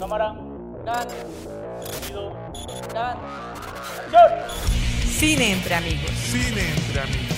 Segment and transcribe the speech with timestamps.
[0.00, 0.34] Cámara.
[0.86, 1.06] Dan,
[1.84, 2.32] Sonido.
[2.94, 3.18] dan.
[4.00, 4.30] ¡Acción!
[5.06, 6.10] Cine entre amigos.
[6.32, 7.36] Cine entre amigos.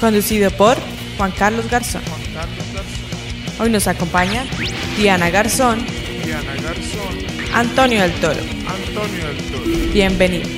[0.00, 0.78] Conducido por
[1.18, 2.00] Juan Carlos Garzón.
[2.08, 4.46] Juan Carlos Garzón, Hoy nos acompaña
[4.96, 5.80] Diana Garzón,
[6.24, 8.40] Diana Garzón, Antonio del Toro.
[8.40, 9.92] Antonio del Toro.
[9.92, 10.48] Bienvenido.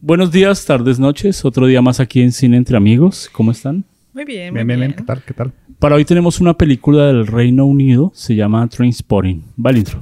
[0.00, 1.44] Buenos días, tardes, noches.
[1.44, 3.28] Otro día más aquí en Cine Entre Amigos.
[3.32, 3.84] ¿Cómo están?
[4.12, 4.92] Muy bien, muy Bien, bien, bien.
[4.94, 5.22] ¿Qué tal?
[5.24, 5.52] ¿Qué tal?
[5.78, 8.10] Para hoy tenemos una película del Reino Unido.
[8.14, 9.44] Se llama Trainspotting.
[9.62, 9.98] Va intro.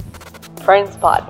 [0.64, 1.24] Trainspot.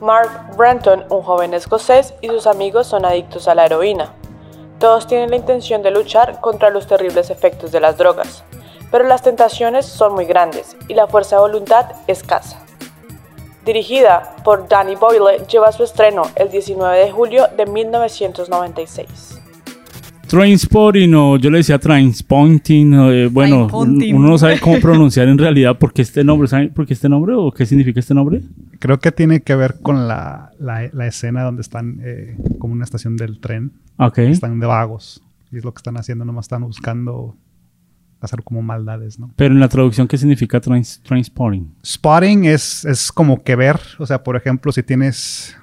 [0.00, 4.14] Mark Brenton, un joven escocés, y sus amigos son adictos a la heroína.
[4.78, 8.44] Todos tienen la intención de luchar contra los terribles efectos de las drogas,
[8.90, 12.64] pero las tentaciones son muy grandes y la fuerza de voluntad escasa.
[13.66, 19.31] Dirigida por Danny Boyle, lleva su estreno el 19 de julio de 1996.
[20.36, 22.94] Trainspotting o yo le decía Trainspotting.
[22.94, 24.16] eh, bueno, Trainspotting.
[24.16, 26.48] uno no sabe cómo pronunciar en realidad por qué este nombre.
[26.48, 28.40] ¿Saben por qué este nombre o qué significa este nombre?
[28.78, 32.84] Creo que tiene que ver con la, la- la escena donde están eh, como una
[32.84, 33.72] estación del tren.
[33.98, 34.18] Ok.
[34.18, 35.22] Están de vagos.
[35.50, 36.24] Y es lo que están haciendo.
[36.24, 37.36] Nomás están buscando
[38.22, 39.30] hacer como maldades, ¿no?
[39.36, 41.74] Pero en la traducción, ¿qué significa trains, Trainspotting?
[41.84, 43.78] Spotting es, es como que ver.
[43.98, 45.56] O sea, por ejemplo, si tienes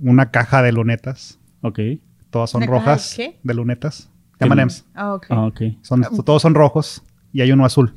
[0.00, 1.38] una caja de lunetas.
[1.60, 1.78] Ok.
[2.34, 3.16] Todas son ¿Una caja de rojas.
[3.44, 4.10] De lunetas.
[4.40, 4.84] M&M's.
[4.92, 5.26] Ah, ok.
[5.30, 5.60] Ah, ok.
[5.82, 7.00] Son, todos son rojos.
[7.32, 7.94] Y hay uno azul.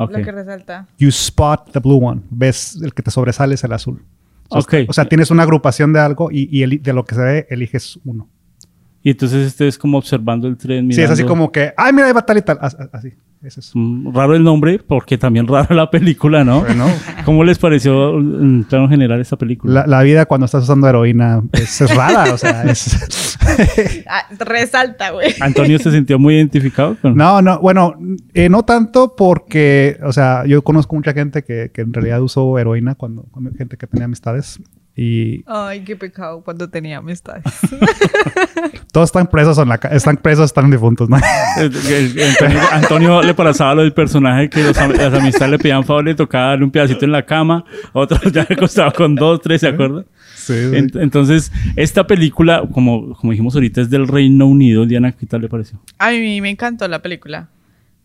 [0.00, 0.88] Lo que resalta.
[0.98, 2.22] You spot the blue one.
[2.28, 4.02] Ves el que te sobresale es el azul.
[4.48, 4.88] O sea, Ok.
[4.88, 8.28] O sea, tienes una agrupación de algo y, de lo que se ve eliges uno.
[9.00, 10.92] Y entonces este es como observando el tren.
[10.92, 12.58] Sí, es así como que, ay, mira, ahí va tal y tal.
[12.60, 13.12] As- as- Así.
[13.42, 13.70] Ese es.
[13.74, 16.62] Mm, Raro el nombre, porque también rara la película, ¿no?
[16.62, 16.86] Bueno,
[17.24, 19.72] ¿Cómo les pareció en plano general esta película?
[19.82, 22.32] la, la vida cuando estás usando heroína es, es rara.
[22.34, 23.36] O sea, es.
[24.06, 25.34] Ah, resalta, güey.
[25.40, 27.16] Antonio se sintió muy identificado con...
[27.16, 27.94] no, no, bueno,
[28.34, 32.56] eh, no tanto porque, o sea, yo conozco mucha gente que, que en realidad usó
[32.58, 34.60] heroína cuando, cuando- gente que tenía amistades.
[35.00, 37.44] Y Ay, qué pecado cuando tenía amistades.
[38.92, 41.16] todos están presos en la ca- están presos, están difuntos, ¿no?
[41.56, 46.04] Antonio, Antonio le pasaba lo del personaje que los am- las amistades le pedían favor,
[46.04, 49.60] le tocaba darle un pedacito en la cama, otros ya le costaba con dos, tres,
[49.60, 50.04] ¿se acuerdan?
[50.34, 50.76] Sí, sí.
[50.76, 54.84] Ent- entonces, esta película, como, como dijimos ahorita, es del Reino Unido.
[54.84, 55.78] Diana, ¿qué tal le pareció?
[55.98, 57.48] A mí me encantó la película.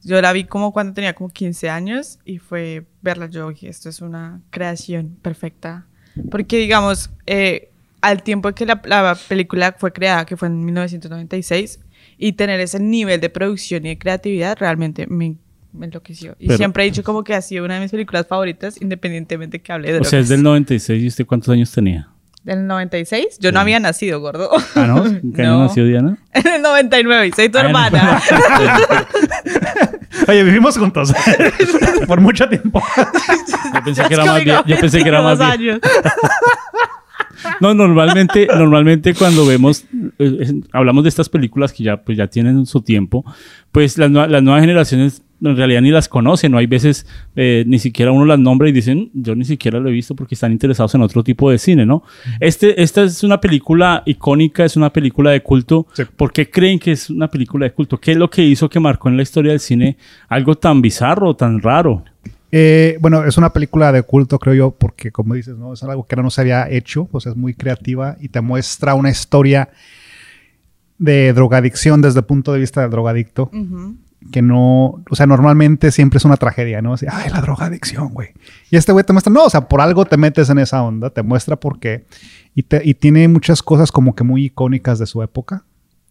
[0.04, 3.88] Yo la vi como cuando tenía como 15 años y fue verla yo dije, esto
[3.90, 5.86] es una creación perfecta.
[6.30, 7.70] Porque digamos, eh,
[8.02, 11.80] al tiempo que la, la película fue creada, que fue en 1996,
[12.18, 15.36] y tener ese nivel de producción y de creatividad realmente me,
[15.74, 16.36] me enloqueció.
[16.40, 19.62] Y Pero- siempre he dicho como que ha sido una de mis películas favoritas, independientemente
[19.62, 20.30] que hable de O sea, es drogas.
[20.30, 22.10] del 96 y usted cuántos años tenía.
[22.44, 23.38] ¿Del 96?
[23.40, 24.50] Yo no había nacido, gordo.
[24.76, 25.06] Ah, ¿no?
[25.06, 25.64] ¿En ¿Qué año No.
[25.64, 26.18] nació Diana?
[26.34, 27.70] en el 99 y soy tu Ah, no.
[30.28, 31.14] Oye, vivimos juntos
[32.08, 32.82] por mucho tiempo.
[33.74, 34.58] Yo pensé que era más bien.
[34.66, 35.82] Yo pensé que era más 22 bien.
[37.60, 39.86] No, normalmente, normalmente cuando vemos,
[40.20, 43.26] eh, hablamos de estas películas que ya, pues ya tienen su tiempo,
[43.72, 47.06] pues las, las nuevas generaciones en realidad ni las conocen, o hay veces
[47.36, 50.36] eh, ni siquiera uno las nombra y dicen, yo ni siquiera lo he visto porque
[50.36, 52.04] están interesados en otro tipo de cine, ¿no?
[52.40, 55.88] Este, esta es una película icónica, es una película de culto.
[55.94, 56.04] Sí.
[56.16, 58.00] ¿Por qué creen que es una película de culto?
[58.00, 59.98] ¿Qué es lo que hizo que marcó en la historia del cine
[60.30, 62.04] algo tan bizarro, tan raro?
[62.56, 65.74] Eh, bueno, es una película de culto, creo yo, porque como dices, ¿no?
[65.74, 68.94] Es algo que no se había hecho, o sea, es muy creativa y te muestra
[68.94, 69.70] una historia
[71.00, 73.96] de drogadicción desde el punto de vista del drogadicto, Ujú.
[74.32, 76.94] Que no, o sea, normalmente siempre es una tragedia, ¿no?
[76.94, 78.30] Así, ay, la drogadicción, güey.
[78.72, 81.10] Y este güey te muestra, no, o sea, por algo te metes en esa onda,
[81.10, 82.06] te muestra por qué.
[82.56, 85.66] Y, te- y tiene muchas cosas como que muy icónicas de su época.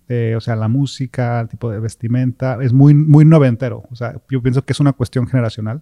[0.09, 3.85] Eh, o sea, la música, el tipo de vestimenta, es muy, muy noventero.
[3.91, 5.81] O sea, yo pienso que es una cuestión generacional.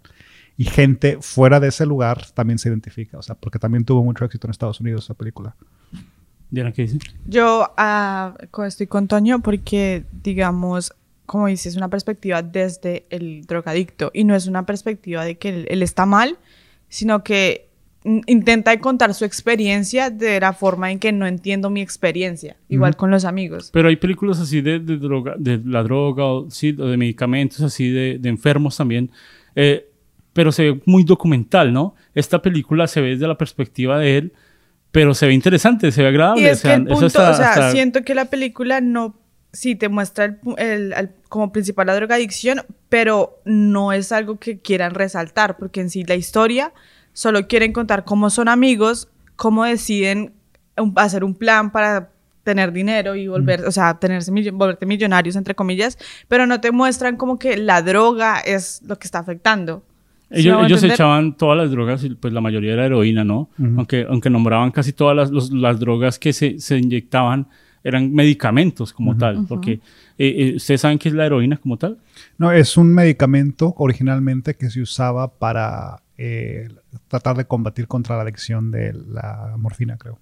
[0.56, 3.16] Y gente fuera de ese lugar también se identifica.
[3.18, 5.56] O sea, porque también tuvo mucho éxito en Estados Unidos esa película.
[6.50, 6.98] Diana, ¿qué dice?
[7.26, 7.72] Yo
[8.50, 10.92] co- estoy con Toño porque, digamos,
[11.30, 15.48] como dices, es una perspectiva desde el drogadicto y no es una perspectiva de que
[15.50, 16.38] él, él está mal,
[16.88, 17.68] sino que
[18.26, 23.10] intenta contar su experiencia de la forma en que no entiendo mi experiencia, igual con
[23.12, 23.70] los amigos.
[23.72, 27.90] Pero hay películas así de, de droga, de la droga, o, sí, de medicamentos, así
[27.90, 29.10] de, de enfermos también.
[29.54, 29.86] eh,
[30.32, 31.94] pero se ve muy documental, ¿no?
[32.14, 34.32] Esta película se ve desde la perspectiva de él,
[34.92, 36.42] pero se ve interesante, se ve agradable.
[36.42, 38.80] Y es o sea, que el punto, hasta- o sea, hasta- siento que la película
[38.80, 39.19] no,
[39.52, 44.58] sí te muestra el el- al- como principal la drogadicción, pero no es algo que
[44.58, 46.72] quieran resaltar, porque en sí la historia
[47.12, 50.32] solo quieren contar cómo son amigos, cómo deciden
[50.76, 52.10] un- hacer un plan para
[52.44, 56.72] tener dinero y volver, o sea, tenerse millo- volverte millonarios, entre comillas, pero no te
[56.72, 59.82] muestran como que la droga es lo que está afectando.
[60.30, 63.50] ¿Sí me Ellos, ellos echaban todas las drogas, y pues la mayoría era heroína, ¿no?
[63.76, 67.48] aunque, aunque nombraban casi todas las, los- las drogas que se, se inyectaban
[67.82, 69.46] eran medicamentos como tal.
[69.48, 69.80] Porque, eh,
[70.18, 71.98] eh, ¿ustedes saben qué es la heroína como tal?
[72.38, 76.68] No, es un medicamento originalmente que se usaba para eh,
[77.08, 80.18] tratar de combatir contra la adicción de la morfina, creo.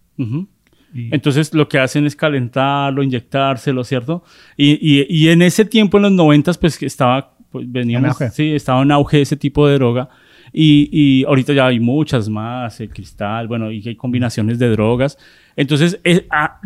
[0.95, 4.23] Y- Entonces lo que hacen es calentarlo, inyectárselo, ¿cierto?
[4.57, 8.27] Y, y- y en ese tiempo, en los noventas, pues que estaba, pues veníamos, En
[8.27, 8.31] auge.
[8.31, 10.09] sí, estaba en auge ese tipo de droga.
[10.53, 15.19] Y, y ahorita ya hay muchas más, el cristal, bueno, y hay combinaciones de drogas.
[15.57, 16.59] Entonces, es- a-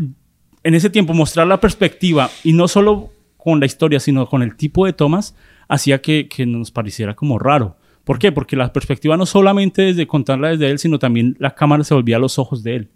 [0.64, 4.56] en ese tiempo mostrar la perspectiva, y no solo con la historia, sino con el
[4.56, 5.34] tipo de tomas,
[5.68, 7.76] hacía que, que nos pareciera como raro.
[8.04, 8.32] ¿Por qué?
[8.32, 12.16] Porque la perspectiva no solamente desde contarla desde él, sino también la cámara se volvía
[12.16, 12.88] a los ojos de él.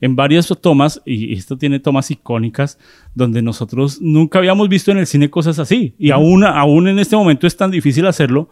[0.00, 2.78] En varias tomas, y esto tiene tomas icónicas,
[3.14, 5.94] donde nosotros nunca habíamos visto en el cine cosas así.
[5.98, 8.50] Y aún, aún en este momento es tan difícil hacerlo.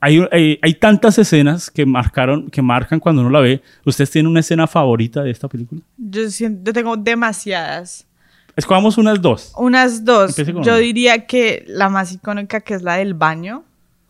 [0.00, 3.62] Hay, hay, hay tantas escenas que marcaron, que marcan cuando uno la ve.
[3.84, 5.80] ¿Ustedes tienen una escena favorita de esta película?
[5.96, 8.06] Yo, siento, yo tengo demasiadas.
[8.56, 9.52] Escogamos unas dos.
[9.56, 10.36] Unas dos.
[10.36, 10.76] Yo una.
[10.76, 13.64] diría que la más icónica, que es la del baño,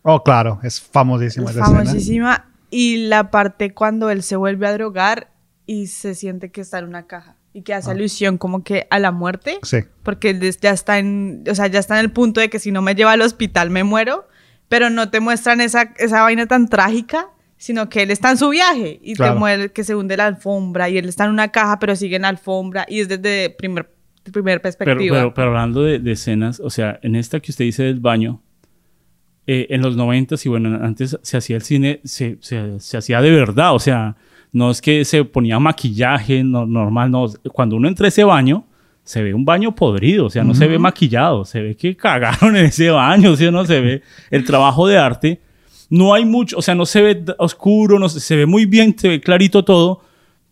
[0.09, 1.79] Oh, claro, es famosísima es esa escena.
[1.79, 2.45] famosísima.
[2.69, 5.31] Y la parte cuando él se vuelve a drogar
[5.65, 7.77] y se siente que está en una caja y que Ah.
[7.77, 9.59] hace alusión como que a la muerte.
[9.63, 9.79] Sí.
[10.03, 12.81] Porque ya está en, o sea, ya está en el punto de que si no
[12.81, 14.25] me lleva al hospital me muero,
[14.69, 18.49] pero no te muestran esa, esa vaina tan trágica, sino que él está en su
[18.49, 19.33] viaje y Claro.
[19.33, 22.17] te muere que se hunde la alfombra y él está en una caja pero sigue
[22.17, 23.89] en la alfombra y es desde primer,
[24.31, 25.17] primer Pero, perspectiva.
[25.17, 28.41] pero, pero hablando de, de escenas, o sea, en esta que usted dice del baño,
[29.47, 33.21] eh, en los noventas y bueno, antes se hacía el cine, se, se- se hacía
[33.21, 34.17] de verdad, o sea,
[34.51, 37.25] no es que se ponía maquillaje no- normal, no.
[37.53, 38.66] Cuando uno entra a ese baño,
[39.07, 42.55] se ve un baño podrido, o sea, no se ve maquillado, se ve que cagaron
[42.57, 43.65] en ese baño, ¿sí o no?
[43.65, 45.39] Se ve el trabajo de arte.
[45.89, 48.93] No hay mucho, o sea, no se ve oscuro, no se, se ve muy bien,
[48.97, 50.01] se ve clarito todo,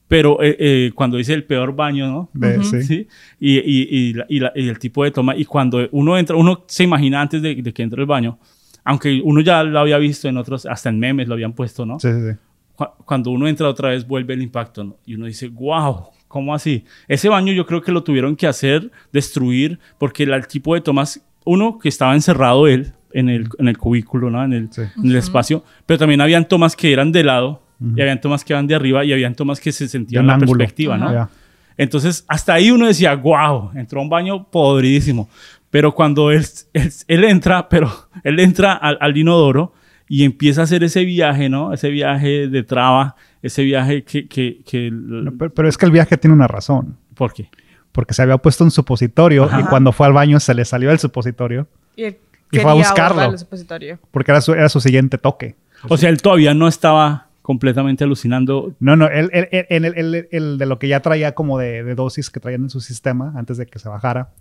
[0.07, 2.29] pero eh, eh, cuando dice el peor baño, ¿no?
[2.33, 2.81] De- sí.
[2.83, 3.07] ¿sí?
[3.39, 5.35] Y, y- y la- y la- y el tipo de toma.
[5.35, 8.39] Y cuando uno entra, uno se imagina antes de, de que entre al baño,
[8.85, 11.99] aunque uno ya lo había visto en otros, hasta en memes lo habían puesto, ¿no?
[11.99, 12.37] Sí, sí, sí.
[12.75, 14.95] Cu- Cuando uno entra otra vez, vuelve el impacto, ¿no?
[15.05, 16.85] Y uno dice, wow, ¿cómo así?
[17.07, 20.81] Ese baño yo creo que lo tuvieron que hacer, destruir, porque el, el tipo de
[20.81, 24.43] tomas, uno que estaba encerrado él en el, en el cubículo, ¿no?
[24.43, 24.81] En el, Sí.
[25.03, 27.61] en el espacio, pero también habían tomas que eran de lado,
[27.95, 30.33] y habían tomas que eran de arriba, y habían tomas que se sentían un la
[30.35, 30.57] ángulo.
[30.57, 31.11] perspectiva, ¿no?
[31.13, 31.29] Ya.
[31.77, 35.29] Entonces, hasta ahí uno decía, wow, entró a un baño podridísimo.
[35.69, 37.91] Pero cuando él, él, él entra, pero
[38.23, 39.73] él entra al, al inodoro
[40.07, 41.73] y empieza a hacer ese viaje, ¿no?
[41.73, 43.15] Ese viaje de traba,
[43.45, 44.27] ese viaje que...
[44.27, 46.97] que, que No, pero, pero es que el viaje tiene una razón.
[47.15, 47.49] ¿Por qué?
[47.91, 49.61] Porque se había puesto un supositorio Ajá.
[49.61, 52.17] y cuando fue al baño se le salió el supositorio y él
[52.51, 53.15] y fue a buscarlo.
[53.15, 53.99] borrar el supositorio.
[54.11, 55.55] porque era su, era su siguiente toque.
[55.89, 58.73] O sea, él todavía no estaba completamente alucinando.
[58.79, 61.57] No, no, él, él- él- él- él- él- él de lo que ya traía como
[61.59, 64.31] de, de dosis que traían en su sistema antes de que se bajara,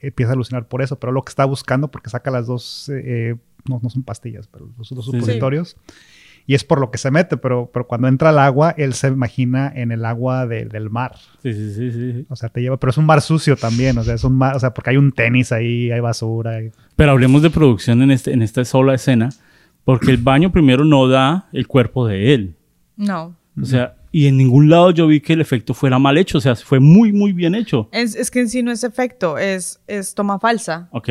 [0.00, 3.02] empieza a alucinar por eso, pero lo que está buscando, porque saca las dos, eh,
[3.04, 3.36] eh,
[3.68, 5.38] no, no son pastillas, pero los dos Sí, sí.
[6.48, 9.08] Y es por lo que se mete, pero, pero cuando entra al agua, él se
[9.08, 11.14] imagina en el agua de- del mar.
[11.42, 12.26] Sí, sí, sí, sí.
[12.30, 14.56] O sea, te lleva, pero es un mar sucio también, o sea, es un mar,
[14.56, 16.58] o sea, porque hay un tenis ahí, hay basura.
[16.96, 19.28] Pero hablemos de producción en, este, en esta sola escena,
[19.84, 22.56] porque el baño primero no da el cuerpo de él.
[22.96, 23.36] No.
[23.60, 26.40] O sea, y en ningún lado yo vi que el efecto fuera mal hecho, o
[26.40, 27.90] sea, fue muy, muy bien hecho.
[27.92, 30.88] Es, es que en sí no es efecto, es, es toma falsa.
[30.92, 31.10] ¿Ok?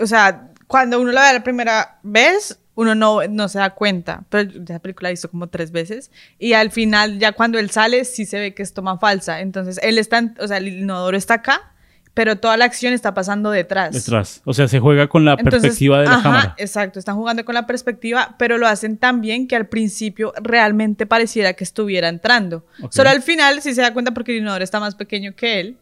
[0.00, 4.24] O sea, cuando uno la ve la primera vez, uno no, no se da cuenta.
[4.28, 6.12] Pero esa película la hizo como tres veces.
[6.38, 9.40] Y al final, ya cuando él sale, sí se ve que es toma falsa.
[9.40, 11.72] Entonces, él está, o sea, el inodoro está acá,
[12.12, 13.94] pero toda la acción está pasando detrás.
[13.94, 14.42] Detrás.
[14.44, 16.54] O sea, se juega con la Entonces, perspectiva de la ajá, cámara.
[16.58, 21.06] Exacto, están jugando con la perspectiva, pero lo hacen tan bien que al principio realmente
[21.06, 22.66] pareciera que estuviera entrando.
[22.82, 22.92] Ok.
[22.92, 25.78] Solo al final sí se da cuenta porque el inodoro está más pequeño que él,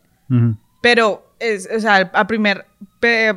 [0.80, 2.66] pero es, o sea, a, primer,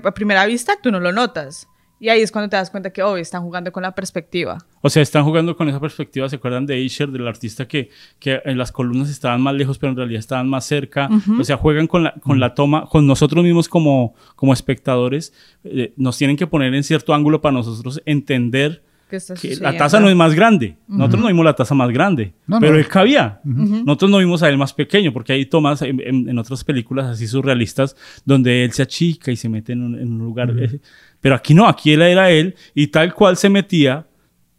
[0.03, 1.67] a primera vista tú no lo notas.
[1.99, 4.57] Y ahí es cuando te das cuenta que, oh, están jugando con la perspectiva.
[4.81, 6.29] O sea, están jugando con esa perspectiva.
[6.29, 7.89] ¿Se acuerdan de Asher, del artista que,
[8.19, 11.09] que en las columnas estaban más lejos, pero en realidad estaban más cerca?
[11.39, 15.33] O sea, juegan con la, con la toma, con nosotros mismos como, como espectadores.
[15.63, 19.77] eh, nos tienen que poner en cierto ángulo para nosotros entender ¿Qué está que la
[19.77, 20.75] taza no es más grande.
[20.85, 22.77] Nosotros no vimos la taza más grande, No, pero no.
[22.79, 23.39] él cabía.
[23.45, 27.05] Nosotros no vimos a él más pequeño, porque hay tomas en, en- en otras películas
[27.05, 30.53] así surrealistas donde él se achica y se mete en un, en un lugar.
[30.59, 30.81] eh,
[31.21, 34.05] pero aquí no, aquí él era él y tal cual se metía.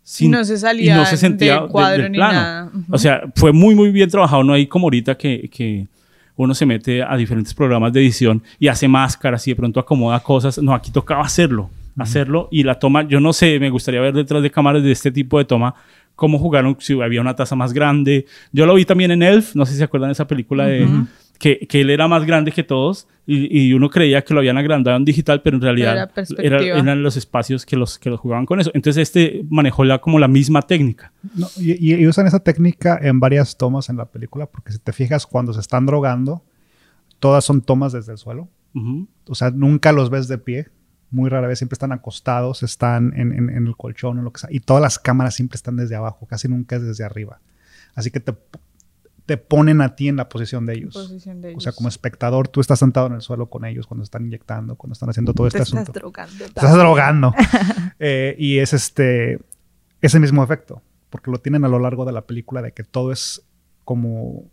[0.03, 2.33] Sin, no se salía y no se sentía del cuadro del ni plano.
[2.33, 2.71] nada.
[2.91, 4.43] O sea, fue muy, muy bien trabajado.
[4.43, 5.87] No hay como ahorita que, que
[6.37, 10.21] uno se mete a diferentes programas de edición y hace máscaras y de pronto acomoda
[10.21, 10.59] cosas.
[10.59, 14.43] No, aquí tocaba hacerlo, hacerlo y la toma, yo no sé, me gustaría ver detrás
[14.43, 15.75] de cámaras de este tipo de toma
[16.15, 18.27] cómo jugaron, si había una taza más grande.
[18.53, 20.89] Yo lo vi también en Elf, no sé si se acuerdan de esa película de...
[21.39, 24.59] Que, que él era más grande que todos y, y uno creía que lo habían
[24.59, 26.47] agrandado en digital, pero en realidad era perspectiva.
[26.57, 28.73] era- eran los espacios que los, que los jugaban con eso.
[28.75, 31.13] Entonces este manejó la, como la misma técnica.
[31.37, 34.79] No, y, y- y usan esa técnica en varias tomas en la película, porque si
[34.81, 36.43] te fijas, cuando se están drogando,
[37.21, 38.49] todas son tomas desde el suelo.
[39.27, 40.69] O sea, nunca los ves de pie.
[41.11, 44.41] Muy rara vez siempre están acostados, están en, en- en el colchón o lo que
[44.41, 44.51] sea.
[44.53, 47.41] Y todas las cámaras siempre están desde abajo, casi nunca es desde arriba.
[47.95, 48.35] Así que te,
[49.29, 50.95] te ponen a ti en la posición de ellos.
[50.95, 54.03] Posición de O sea, como espectador, tú estás sentado en el suelo con ellos cuando
[54.03, 55.83] están inyectando, cuando están haciendo todo este Te asunto.
[55.83, 56.39] estás drogando.
[56.39, 57.35] Te estás drogando.
[58.01, 59.39] Eh, y es este
[60.01, 60.81] ese mismo efecto,
[61.11, 63.43] porque lo tienen a lo largo de la película de que todo es
[63.85, 64.45] como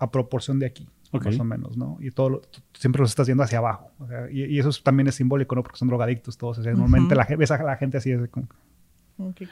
[0.00, 1.26] a proporción de aquí, Ok.
[1.26, 1.98] más o menos, ¿no?
[2.00, 3.90] Y todo lo- siempre los estás viendo hacia abajo.
[4.00, 5.62] o sea, y, y eso es- también es simbólico, ¿no?
[5.62, 6.58] Porque son drogadictos todos.
[6.58, 8.48] o sea, Normalmente la, ves a la gente así, es como-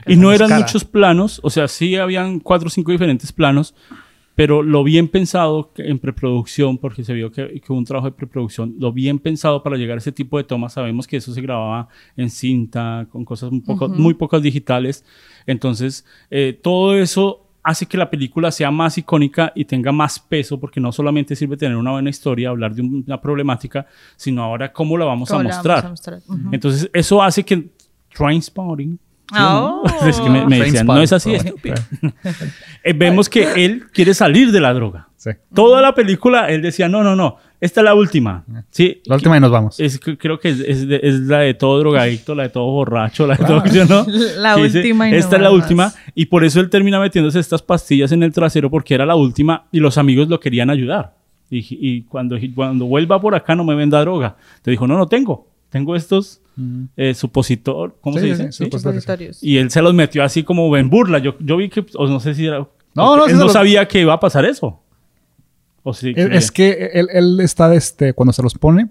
[0.07, 3.75] Y no eran muchos planos, o sea, sí habían cuatro o cinco diferentes planos,
[4.35, 8.17] pero lo bien pensado en preproducción, porque se vio que, que hubo un trabajo de
[8.17, 11.41] preproducción, lo bien pensado para llegar a ese tipo de tomas, sabemos que eso se
[11.43, 15.05] grababa en cinta, con cosas un poco, muy pocas digitales,
[15.47, 20.59] entonces eh, todo eso hace que la película sea más icónica y tenga más peso,
[20.59, 23.87] porque no solamente sirve tener una buena historia, hablar de un- una problemática,
[24.17, 25.85] sino ahora cómo la vamos a ¿Cómo la mostrar.
[25.85, 26.23] vamos a mostrar?
[26.27, 26.49] Ujú.
[26.55, 27.71] Entonces, eso hace que
[28.17, 28.99] Trainspotting.
[29.33, 29.83] ¿Sí o no?
[29.83, 30.07] Oh.
[30.07, 31.77] es que me, me decían, no es así, estúpido.
[32.85, 35.09] Eh, vemos que él quiere salir de la droga.
[35.17, 35.31] Sí.
[35.55, 38.45] Toda la película él decía, no, no, no, esta es la última.
[38.71, 39.79] Sí, La última y nos vamos.
[39.79, 43.25] es, creo que es, es de- es la de todo drogadicto, la de todo borracho,
[43.27, 44.05] la de todo, ¿sí o ¿no?
[44.39, 45.62] La Que dice, última y no Esta es la más.
[45.62, 45.93] última.
[46.17, 49.67] Y por eso él termina metiéndose estas pastillas en el trasero porque era la última
[49.71, 51.15] y los amigos lo querían ayudar.
[51.51, 54.35] Y, y cuando, y cuando vuelva por acá no me venda droga.
[54.62, 55.47] Te dijo, no, no tengo.
[55.71, 56.41] Tengo estos
[56.97, 58.52] eh, supositor, ¿cómo Sí, se dice?
[58.52, 58.64] sí.
[58.71, 59.42] Supositorios.
[59.42, 61.18] Y él se los metió así como en burla.
[61.18, 62.59] Yo, yo vi que, o no sé si era...
[62.94, 64.82] No, no, él no los- sabía que iba a pasar eso.
[65.82, 68.88] O sí, Es, es que él, él está, este, cuando se los pone,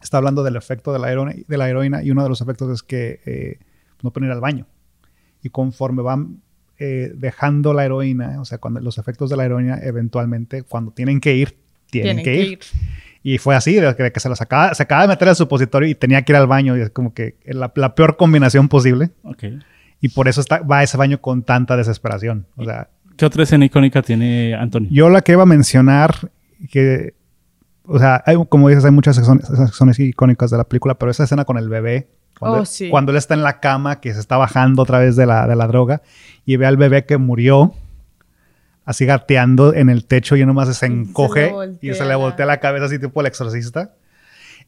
[0.00, 2.70] está hablando del efecto de la heroína, de la heroína y uno de los efectos
[2.72, 3.58] es que eh,
[4.02, 4.66] no pueden ir al baño.
[5.42, 6.40] Y conforme van
[6.78, 11.20] eh, dejando la heroína, o sea, cuando los efectos de la heroína, eventualmente, cuando tienen
[11.20, 11.56] que ir,
[11.90, 12.58] tienen, que, ir.
[13.28, 15.34] Y fue así, de que, de que se los acaba, se acaba de meter al
[15.34, 16.76] supositorio y tenía que ir al baño.
[16.76, 19.10] Y es como que la, la peor combinación posible.
[19.24, 19.42] Ok.
[20.00, 22.46] Y por eso está, va a ese baño con tanta desesperación.
[22.54, 24.88] O sea, ¿Qué otra escena icónica tiene Antonio?
[24.92, 26.30] yo la que iba a mencionar,
[26.70, 27.14] que,
[27.82, 31.44] o sea, hay, como dices, hay muchas secciones icónicas de la película, pero esa escena
[31.44, 32.06] con el bebé,
[32.38, 32.90] cuando, Oh, sí.
[32.90, 35.56] cuando él está en la cama, que se está bajando otra vez de la, de
[35.56, 36.00] la droga,
[36.44, 37.74] y ve al bebé que murió,
[38.86, 41.52] así gateando en el techo y nomás se encoge
[41.82, 42.46] y se le voltea.
[42.46, 43.90] la cabeza así tipo el exorcista.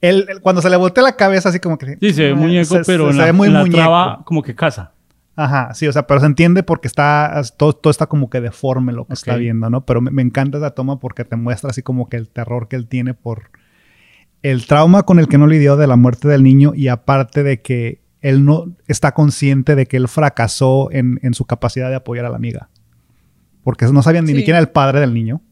[0.02, 1.96] Él, él- cuando se le voltea la cabeza así como que...
[2.00, 3.78] Sí, se ve muñeco, se- pero se- en se la, ve muy en la muñeco.
[3.78, 4.92] traba como que casa.
[5.34, 8.92] Ajá, sí, o sea, pero se entiende porque está, todo, todo está como que deforme
[8.92, 9.87] lo que está viendo, ¿no?
[9.87, 12.75] Pero me, me encanta esa toma porque te muestra así como que el terror que
[12.76, 13.50] él tiene por
[14.42, 17.60] el trauma con el que no lidió de la muerte del niño y aparte de
[17.62, 22.25] que él no está consciente de que él fracasó en, en su capacidad de apoyar
[22.25, 22.68] a la amiga.
[23.68, 24.38] Porque no sabían ni Sí.
[24.38, 25.42] siquiera el padre del niño.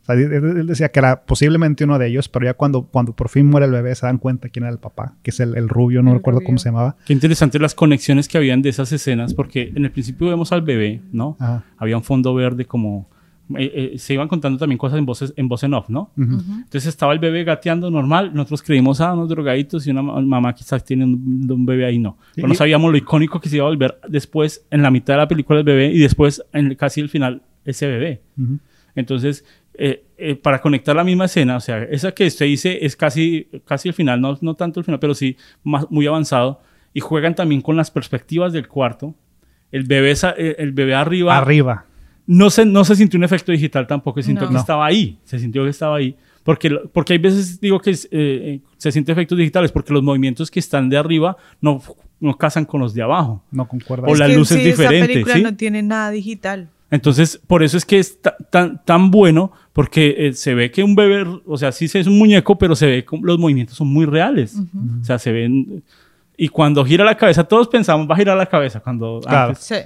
[0.00, 3.12] O sea, él, él decía que era posiblemente uno de ellos, pero ya cuando, cuando
[3.14, 5.54] por fin muere el bebé se dan cuenta quién era el papá, que es el,
[5.58, 6.96] el rubio, no El recuerdo cómo se llamaba.
[7.04, 10.62] Qué interesante las conexiones que habían de esas escenas, porque en el principio vemos al
[10.62, 11.36] bebé, ¿no?
[11.38, 11.64] Ajá.
[11.76, 13.10] Había un fondo verde como...
[13.56, 16.10] eh, eh, se iban contando también cosas en voces en voz en off, ¿no?
[16.16, 16.40] Ujú.
[16.56, 20.54] Entonces estaba el bebé gateando normal, nosotros creímos, ah, unos drogaditos y una ma- mamá
[20.54, 22.16] quizás tiene un, un bebé ahí, no.
[22.34, 25.18] Pero no sabíamos lo icónico que se iba a volver después, en la mitad de
[25.18, 28.22] la película el bebé y después, en casi el final, ese bebé.
[28.38, 28.58] Ujú.
[28.94, 29.44] Entonces,
[29.74, 33.48] eh, eh, para conectar la misma escena, o sea, esa que usted dice es casi,
[33.64, 36.60] casi el final, no, no tanto el final, pero sí más, muy avanzado.
[36.94, 39.14] Y juegan también con las perspectivas del cuarto.
[39.70, 41.86] El bebé, eh, el bebé arriba, Arriba.
[42.26, 44.52] No, se, no se sintió un efecto digital tampoco, se sintió No.
[44.52, 46.16] que estaba ahí, se sintió que estaba ahí.
[46.44, 50.02] Porque, porque hay veces digo que es, eh, eh, se siente efectos digitales porque los
[50.02, 51.80] movimientos que están de arriba no,
[52.18, 53.42] no casan con los de abajo.
[53.52, 54.08] No concuerda.
[54.08, 55.42] O la que luz es sí diferente, Esa película ¿sí?
[55.42, 56.68] no tiene nada digital.
[56.90, 60.82] Entonces, por eso es que es ta- tan, tan bueno, porque eh, se ve que
[60.84, 63.76] un bebé, o sea, sí se es un muñeco, pero se ve que los movimientos
[63.76, 64.56] son muy reales.
[65.00, 65.82] O sea, se ven.
[66.36, 68.80] Y cuando gira la cabeza, todos pensamos, va a girar la cabeza.
[68.80, 69.50] Cuando Claro.
[69.50, 69.76] antes Sí.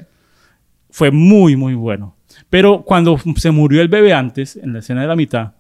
[0.90, 2.15] fue muy, muy bueno.
[2.50, 5.52] Pero cuando se murió el bebé antes, en la escena de la mitad,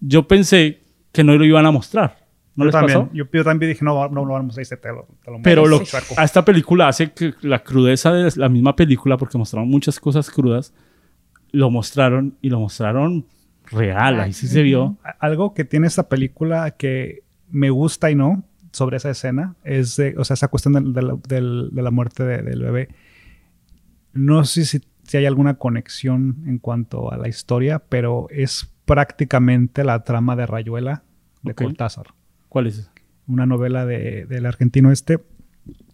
[0.00, 0.80] yo pensé
[1.12, 2.24] que no lo iban a mostrar.
[2.56, 3.10] ¿No yo les también, pasó?
[3.12, 5.66] Yo, yo también dije, no, no lo vamos a decir, te lo, te lo Pero
[5.66, 5.82] lo,
[6.16, 10.30] a esta película hace que la crudeza de la misma película, porque mostraron muchas cosas
[10.30, 10.72] crudas,
[11.50, 13.26] lo mostraron y lo mostraron
[13.72, 14.96] real, ahí sí se vio.
[15.18, 20.14] Algo que tiene esta película que me gusta y no sobre esa escena es, de-
[20.16, 22.88] o sea, esa cuestión del- del- del- de la muerte de- del bebé.
[24.12, 29.84] No sé si, si hay alguna conexión en cuanto a la historia, pero es prácticamente
[29.84, 31.02] la trama de Rayuela
[31.42, 31.54] de.
[31.54, 32.06] Cortázar.
[32.48, 32.90] ¿Cuál es?
[33.26, 35.18] una novela de- del argentino este.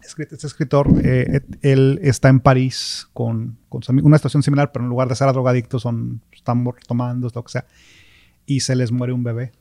[0.03, 5.09] Este escritor, eh, él está en París con, con una situación similar, pero en lugar
[5.09, 7.67] de ser drogadictos, son, están tomando, lo que sea,
[8.47, 9.53] y se les muere un bebé.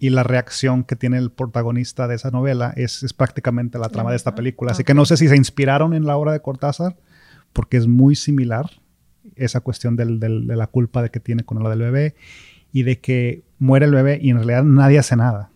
[0.00, 4.10] Y la reacción que tiene el protagonista de esa novela es, es prácticamente la trama
[4.10, 4.72] de esta película.
[4.72, 6.96] Así que no sé si se inspiraron en la obra de Cortázar,
[7.52, 8.70] porque es muy similar
[9.36, 12.14] esa cuestión del- del- de la culpa de que tiene con lo del bebé
[12.72, 15.50] y de que muere el bebé y en realidad nadie hace nada.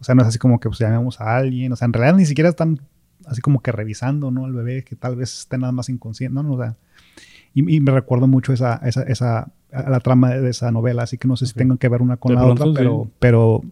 [0.00, 1.72] O sea, no es así como que pues, llamemos a alguien.
[1.72, 2.80] O sea, en realidad ni siquiera están
[3.26, 4.44] así como que revisando, ¿no?
[4.46, 6.52] Al bebé que tal vez esté nada más inconsciente, ¿no?
[6.52, 6.76] O sea,
[7.54, 11.18] y, y me recuerdo mucho esa, esa, esa, a la trama de esa novela, así
[11.18, 11.58] que no sé si Ok.
[11.58, 12.76] tengan que ver una con De la pronto, otra, sí.
[12.78, 13.62] pero, pero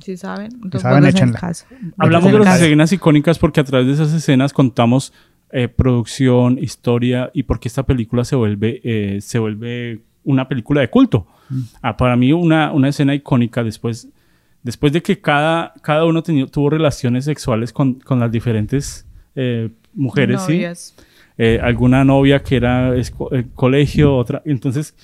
[0.00, 1.66] Si saben, entonces saben, caso.
[1.96, 5.12] Hablamos de las escenas icónicas porque a través de esas escenas contamos
[5.52, 10.88] eh, producción, historia y porque esta película se vuelve, eh, se vuelve una película de
[10.90, 11.26] culto.
[11.82, 14.08] Ah, para mí una, una escena icónica después,
[14.62, 19.06] después de que cada, cada uno teni- tuvo relaciones sexuales con, con las diferentes
[19.36, 20.52] eh, mujeres, ¿sí?
[21.38, 24.40] Eh, alguna novia que era esco- eh, colegio, otra.
[24.46, 24.94] Entonces,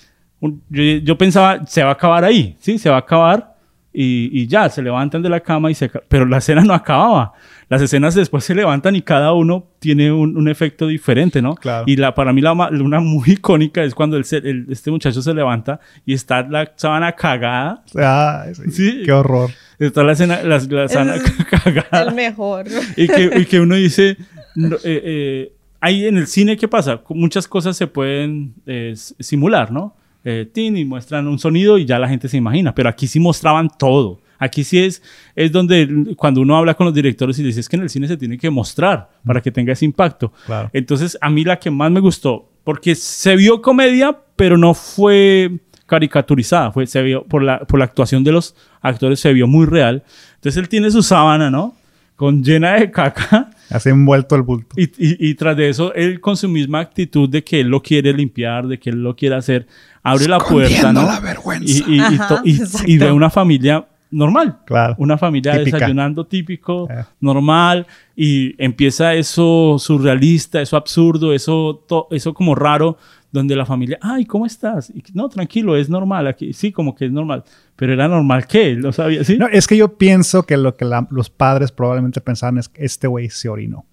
[0.40, 2.78] un- yo, yo pensaba, se va a acabar ahí, ¿sí?
[2.78, 3.56] Se va a acabar
[3.92, 5.88] y, y ya, se levantan de la cama y se...
[6.08, 7.32] Pero la escena no acababa.
[7.70, 11.54] Las escenas después se levantan y cada uno tiene un, un efecto diferente, ¿no?
[11.54, 11.84] Claro.
[11.86, 15.20] Y la, para mí la, una muy icónica es cuando el se- el- este muchacho
[15.20, 17.82] se levanta y está la sábana cagada.
[17.98, 19.02] ah, sí, Sí.
[19.04, 19.50] qué horror.
[19.78, 21.22] Está la, escena, la, la sábana Es
[21.62, 22.66] cagada El mejor.
[22.96, 24.16] y que, y que uno dice,
[24.54, 27.02] no, eh, eh, ahí en el cine, ¿qué pasa?
[27.10, 29.94] Muchas cosas se pueden eh, simular, ¿no?
[30.24, 33.20] Eh, tin, y muestran un sonido y ya la gente se imagina, pero aquí sí
[33.20, 34.20] mostraban todo.
[34.38, 35.02] Aquí sí es,
[35.34, 38.06] es donde cuando uno habla con los directores y dice, es que en el cine
[38.08, 40.32] se tiene que mostrar para que tenga ese impacto.
[40.46, 40.70] Claro.
[40.72, 45.50] Entonces, a mí la que más me gustó, porque se vio comedia, pero no fue
[45.86, 49.66] caricaturizada, fue, se vio por la, por la actuación de los actores, se vio muy
[49.66, 50.04] real.
[50.36, 51.74] Entonces, él tiene su sábana, ¿no?
[52.14, 53.50] Con llena de caca.
[53.70, 54.74] Así envuelto el bulto.
[54.76, 57.82] Y, y- y tras de eso, él con su misma actitud de que él lo
[57.82, 59.66] quiere limpiar, de que él lo quiere hacer,
[60.02, 61.02] abre la puerta, ¿no?
[61.06, 61.84] la vergüenza.
[61.88, 62.42] Y, y- Ajá,
[62.86, 64.58] y ve una familia normal.
[64.64, 64.94] Claro.
[64.98, 65.76] Una familia Típica.
[65.78, 67.04] desayunando típico, Eh.
[67.20, 72.96] normal, y empieza eso surrealista, eso absurdo, eso, eso como raro,
[73.30, 74.88] donde la familia, ay, ¿cómo estás?
[74.90, 76.54] Y, no, tranquilo, es normal aquí.
[76.54, 77.44] Sí, como que es normal.
[77.76, 79.36] Pero era normal que él lo sabía, ¿sí?
[79.36, 82.84] No, es que yo pienso que lo que la- los padres probablemente pensaban es que
[82.84, 83.84] este güey se orinó.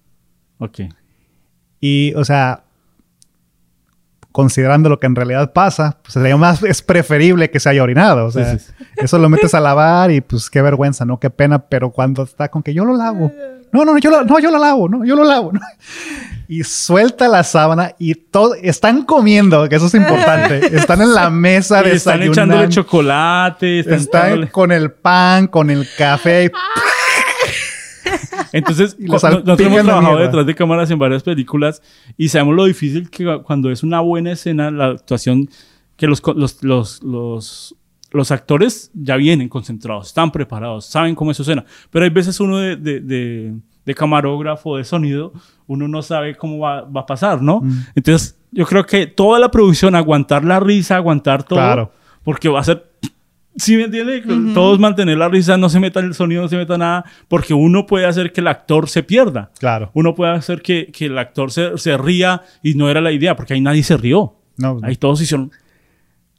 [0.58, 0.80] Ok.
[1.80, 2.64] Y, o sea,
[4.36, 8.26] considerando lo que en realidad pasa, pues sería más, es preferible que se haya orinado.
[8.26, 11.18] O sea, Sí, sí, eso lo metes a lavar y pues qué vergüenza, ¿no?
[11.18, 13.32] Qué pena, pero cuando está con que yo lo lavo.
[13.72, 15.52] No, no, no, yo lo, no, yo lo lavo, no, yo lo lavo.
[15.54, 15.60] ¿no?
[16.48, 20.66] Y suelta la sábana y todo, están comiendo, que eso es importante.
[20.76, 25.88] Están en la mesa Y están echándole chocolate, están Están con el pan, con el
[25.98, 26.44] café.
[26.44, 26.50] Y
[29.18, 31.82] salpican nosotros hemos trabajado detrás de cámaras en varias películas
[32.16, 35.48] y sabemos lo difícil que cuando es una buena escena, la actuación,
[35.96, 37.74] que los, los, los, los,
[38.10, 41.64] los actores ya vienen concentrados, están preparados, saben cómo es su escena.
[41.90, 43.54] Pero hay veces uno de, de, de-
[43.86, 45.32] de camarógrafo, de sonido,
[45.68, 47.60] uno no sabe cómo va, va a pasar, ¿no?
[47.60, 47.84] Mm.
[47.94, 51.92] Entonces, yo creo que toda la producción, aguantar la risa, aguantar todo, Claro.
[52.24, 52.84] porque va a ser
[53.58, 54.22] ¿Sí me entiende?
[54.52, 57.86] Todos mantener la risa, no se meta el sonido, no se meta nada, porque uno
[57.86, 59.50] puede hacer que el actor se pierda.
[59.58, 59.90] Claro.
[59.94, 63.34] Uno puede hacer que, que el actor se, se ría y no era la idea,
[63.34, 64.34] porque ahí nadie se rió.
[64.58, 65.50] No, Ahí todos hicieron.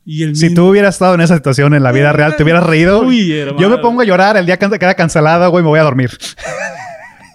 [0.06, 2.44] Y el Si mismo- tú hubieras estado en esa situación en la vida real, te
[2.44, 3.02] hubieras reído.
[3.02, 3.60] Uy, hermano.
[3.60, 6.12] Yo me pongo a llorar el día que queda cancelado, güey, me voy a dormir.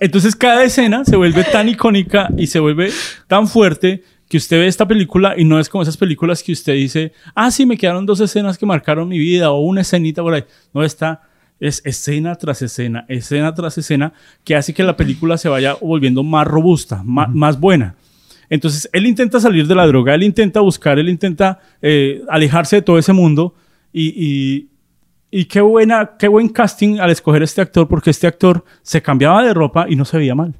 [0.01, 2.90] Entonces cada escena se vuelve tan icónica y se vuelve
[3.29, 6.73] tan fuerte que usted ve esta película y no es como esas películas que usted
[6.73, 10.33] dice, ah, sí, me quedaron dos escenas que marcaron mi vida o una escenita por
[10.33, 10.45] ahí.
[10.73, 11.21] No está,
[11.61, 16.23] es escena tras escena, escena tras escena, que hace que la película se vaya volviendo
[16.23, 17.95] más robusta, ma- más buena.
[18.49, 22.83] Entonces, él intenta salir de la droga, él intenta buscar, él intenta eh, alejarse de
[22.83, 23.55] todo ese mundo
[23.92, 24.68] y, y,
[25.31, 29.45] y qué, buena, qué buen casting al escoger este actor, porque este actor se cambiaba
[29.45, 30.55] de ropa y no se veía mal.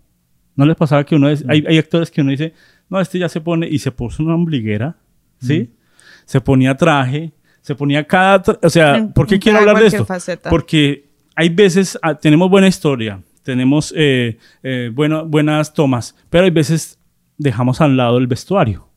[0.57, 2.53] No les pasaba que uno es, hay, hay actores que uno dice,
[2.93, 4.97] no, este ya se pone y se puso una ombliguera,
[5.41, 5.71] ¿sí?
[6.27, 10.05] Se ponía traje, se ponía cada, o sea, ¿por qué quiero hablar de esto?
[10.05, 10.51] faceta.
[10.51, 16.51] Porque hay veces ah, tenemos buena historia, tenemos eh, eh, bueno- buenas tomas, pero hay
[16.51, 16.99] veces
[17.39, 18.89] dejamos al lado el vestuario.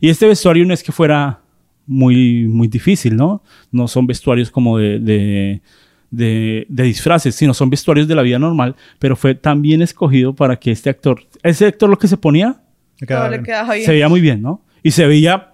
[0.00, 1.40] Y este vestuario no es que fuera
[1.86, 3.42] muy, muy difícil, ¿no?
[3.70, 5.62] No son vestuarios como de, de,
[6.10, 10.34] de- de disfraces, sino son vestuarios de la vida normal, pero fue tan bien escogido
[10.34, 12.60] para que este actor, ese actor lo que se ponía,
[13.04, 13.84] Quedaba le quedaba bien.
[13.86, 14.62] se veía muy bien, ¿no?
[14.82, 15.52] Y se veía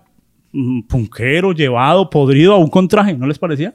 [0.53, 3.75] mm, punquero, llevado, podrido, aún con traje, ¿no les parecía?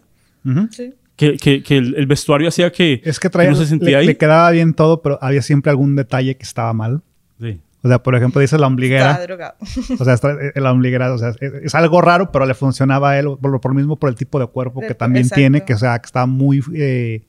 [0.71, 0.93] Sí.
[1.15, 3.95] Que, que- que el, el vestuario hacía que, Es que traía, no se sentía le,
[3.97, 4.05] ahí.
[4.07, 7.01] le quedaba bien todo, pero había siempre algún detalle que estaba mal.
[7.41, 7.59] Sí.
[7.83, 9.19] O sea, por ejemplo, dice la ombliguera.
[9.25, 9.55] drogado.
[9.99, 13.11] O sea, está- eh, la ombliguera, o sea, es, es algo raro, pero le funcionaba
[13.11, 15.23] a él por, lo- por lo mismo por el tipo de cuerpo De- que también
[15.25, 15.39] exacto.
[15.39, 17.23] tiene, que o sea, que estaba muy eh,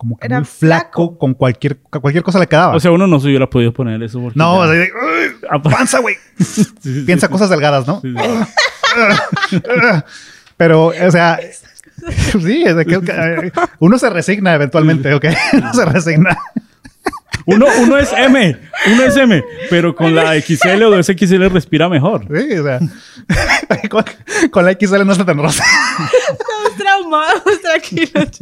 [0.00, 1.18] como que Era muy flaco, flaco.
[1.18, 2.74] con cualquier cualquier cosa le quedaba.
[2.74, 4.18] O sea, uno no se hubiera podido poner eso.
[4.18, 6.14] porque no, ya- o sea, de, "Uy, Ah, pa- panza, güey.
[6.38, 8.00] Sí, sí, Piensa sí, cosas delgadas, ¿no?
[8.00, 8.14] sí,
[9.50, 9.60] sí.
[10.56, 11.38] Pero, o sea,
[12.40, 15.26] sí, es de que, uno se resigna eventualmente, ¿ok?
[15.52, 16.38] Uno se resigna.
[17.54, 18.56] Uno, uno es M,
[18.92, 22.26] uno es M, pero con la XL o XL respira mejor.
[22.26, 22.80] Sí, o sea,
[23.90, 24.04] con,
[24.50, 25.64] con la XL no está tan rosa.
[26.22, 28.38] Estamos traumados, tranquilos.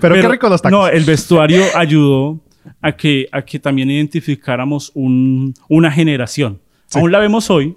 [0.00, 0.78] Pero, qué rico los tacos.
[0.78, 2.40] No, el vestuario ayudó
[2.82, 6.60] a que, a que también identificáramos un- una generación.
[6.94, 7.76] Aún la vemos hoy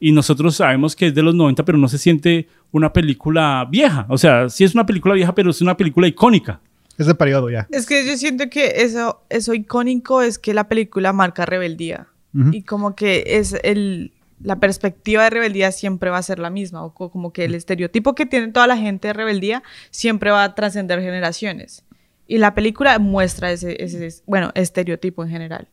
[0.00, 4.06] y nosotros sabemos que es de los 90, pero no se siente una película vieja.
[4.08, 6.60] O sea, sí es una película vieja, pero es una película icónica.
[6.98, 7.66] Ese periodo ya.
[7.70, 12.06] Es que yo siento que eso, eso icónico es que la película marca rebeldía.
[12.50, 16.82] Y como que es el, la perspectiva de rebeldía siempre va a ser la misma.
[16.84, 20.42] O co- como que el estereotipo que tiene toda la gente de rebeldía siempre va
[20.42, 21.84] a trascender generaciones.
[22.26, 25.68] Y la película muestra ese, ese bueno, estereotipo en general.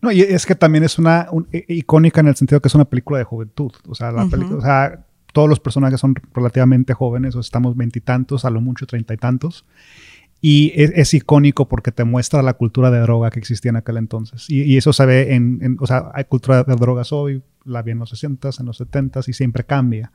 [0.00, 2.74] No, y es que también es una un- i- icónica en el sentido que es
[2.74, 3.72] una película de juventud.
[3.88, 8.50] O sea, la o sea, todos los personajes son relativamente jóvenes, o estamos veintitantos, a
[8.50, 9.64] lo mucho treinta y tantos.
[10.44, 13.96] Y es, es icónico porque te muestra la cultura de droga que existía en aquel
[13.96, 14.50] entonces.
[14.50, 17.92] Y, eso se ve en, en- o sea, hay cultura de drogas hoy, la vi
[17.92, 20.10] en los 60s, en los 70s y siempre cambia.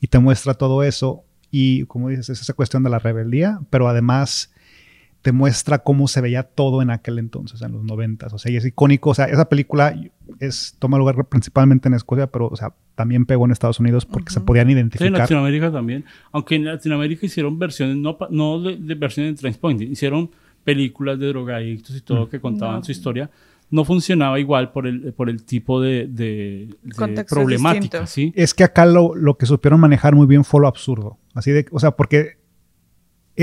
[0.00, 1.24] Y te muestra todo eso.
[1.50, 4.50] Y como dices, es esa cuestión de la rebeldía, pero además
[5.22, 8.32] te muestra cómo se veía todo en aquel entonces, en los noventas.
[8.32, 9.10] O sea, y es icónico.
[9.10, 9.94] O sea, esa película
[10.38, 14.32] es, toma lugar principalmente en Escocia, pero, o sea, también pegó en Estados Unidos porque
[14.32, 15.12] se podían Sí, en identificar.
[15.12, 16.04] Latinoamérica también.
[16.32, 20.30] Aunque en Latinoamérica hicieron versiones, no, pa- no de, de versiones de Transpoint, hicieron
[20.64, 22.84] películas de drogadictos y todo que contaban No.
[22.84, 23.30] su historia.
[23.70, 28.06] No funcionaba igual por el, por el tipo de, de- de problemática, distinto.
[28.06, 28.32] ¿sí?
[28.34, 31.18] es que acá lo, lo que supieron manejar muy bien fue lo absurdo.
[31.34, 32.39] Así de, o sea, porque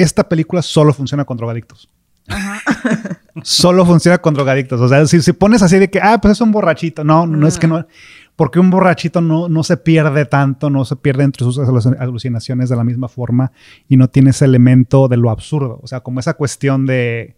[0.02, 1.90] esta película solo funciona con drogadictos.
[3.44, 4.82] solo funciona con drogadictos.
[4.82, 7.04] O sea, si, si pones así de que, ah, pues es un borrachito.
[7.04, 7.86] No, no es que no.
[8.36, 12.70] Porque un borrachito no, no se pierde tanto, no se pierde entre sus aluc- alucinaciones
[12.70, 13.52] de la misma forma
[13.88, 15.80] y no tiene ese elemento de lo absurdo.
[15.82, 17.36] O sea, como esa cuestión de,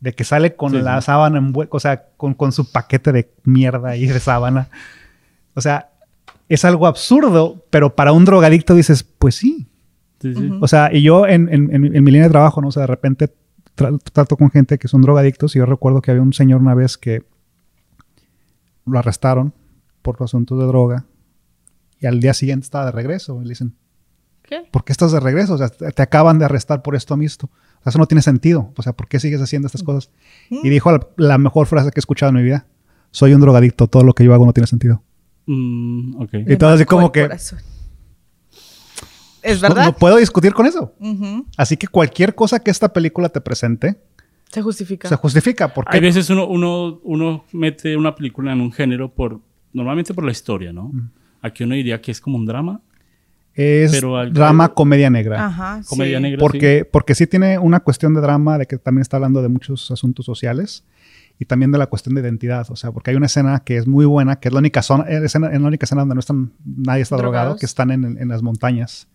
[0.00, 1.06] de que sale con Sí, la sí.
[1.06, 4.68] sábana envuelta, o sea, con, con su paquete de mierda ahí de sábana.
[5.54, 5.90] O sea,
[6.48, 9.68] es algo absurdo, pero para un drogadicto dices, pues sí.
[10.20, 10.50] Sí, sí.
[10.60, 12.68] O sea, y yo en, en- en- en mi línea de trabajo, ¿no?
[12.68, 13.32] O sea, de repente
[13.76, 16.74] tra- trato con gente que son drogadictos y yo recuerdo que había un señor una
[16.74, 17.22] vez que
[18.86, 19.54] lo arrestaron
[20.02, 21.04] por asuntos de droga
[22.00, 23.40] y al día siguiente estaba de regreso.
[23.40, 23.74] Y le dicen,
[24.42, 24.62] ¿Qué?
[24.70, 25.54] ¿por qué estás de regreso?
[25.54, 27.48] O sea, te te acaban de arrestar por esto mismo.
[27.52, 28.72] O sea, eso no tiene sentido.
[28.76, 30.10] O sea, ¿por qué sigues haciendo estas cosas?
[30.50, 32.66] Y dijo la, la mejor frase que he escuchado en mi vida.
[33.10, 35.02] Soy un drogadicto, todo lo que yo hago no tiene sentido.
[35.46, 36.30] Mm, ok.
[36.48, 37.58] Y todo así como que- corazón.
[39.42, 39.84] Es No- verdad.
[39.86, 40.94] No, puedo discutir con eso.
[41.00, 41.46] Ujú.
[41.56, 43.96] Así que cualquier cosa que esta película te presente
[44.50, 45.08] Se justifica.
[45.08, 45.72] se justifica.
[45.72, 49.40] Porque Hay veces uno, uno, uno mete una película en un género por,
[49.72, 50.90] normalmente por la historia, ¿no?
[51.42, 52.80] Aquí uno diría que es como un drama,
[53.54, 55.46] es pero al- drama, comedia negra.
[55.46, 55.80] Ajá.
[55.88, 56.22] comedia sí.
[56.22, 56.38] negra.
[56.38, 59.90] Porque, porque sí tiene una cuestión de drama, de que también está hablando de muchos
[59.90, 60.84] asuntos sociales
[61.38, 62.66] y también de la cuestión de identidad.
[62.70, 65.04] O sea, porque hay una escena que es muy buena, que es la única zona,
[65.08, 67.60] eh, escena, en la única escena donde no están, nadie está drogado, Drogados.
[67.60, 69.08] que están en, en las montañas.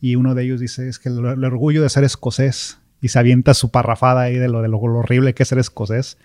[0.00, 3.18] Y uno de ellos dice, es que el, el orgullo de ser escocés y se
[3.18, 6.16] avienta su parrafada ahí de lo, de lo, lo horrible que es ser escocés.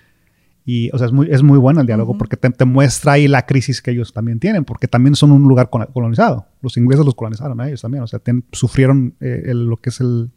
[0.67, 3.27] Y, o sea, es muy, es muy bueno el diálogo porque te, te muestra ahí
[3.27, 6.47] la crisis que ellos también tienen, porque también son un lugar col- colonizado.
[6.61, 9.89] Los ingleses los colonizaron a ellos también, o sea, ten- sufrieron eh, el- lo que
[9.89, 10.31] es el,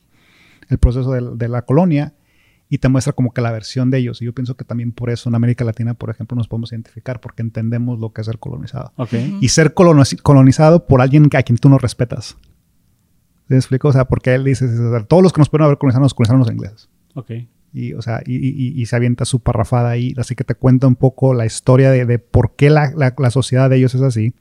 [0.68, 2.12] el proceso de, la colonia
[2.68, 4.20] y te muestra como que la versión de ellos.
[4.20, 7.20] Y yo pienso que también por eso en América Latina, por ejemplo, nos podemos identificar
[7.22, 8.92] porque entendemos lo que es ser colonizado.
[8.96, 9.14] Ok.
[9.40, 12.36] Y ser coloniz- colonizado por alguien a quien tú no respetas.
[13.48, 13.88] ¿Sí ¿Me explico?
[13.88, 16.14] O sea, porque él dice, o sea, todos los que nos pueden haber colonizado nos
[16.14, 16.88] colonizaron los ingleses.
[17.14, 17.30] Ok.
[17.72, 20.14] Y, o sea, y, y- y- y se avienta su parrafada ahí.
[20.16, 23.30] Así que te cuenta un poco la historia de, de por qué la, la- la
[23.30, 24.32] sociedad de ellos es así,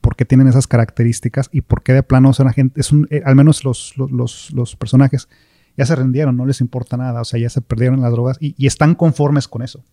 [0.00, 3.06] por qué tienen esas características y por qué de plano son la gente, es un,
[3.10, 5.28] eh, al menos los, los, los- los personajes
[5.76, 8.36] ya se rindieron, no les importa nada, o sea, ya se perdieron en las drogas
[8.40, 9.84] y, y están conformes con eso.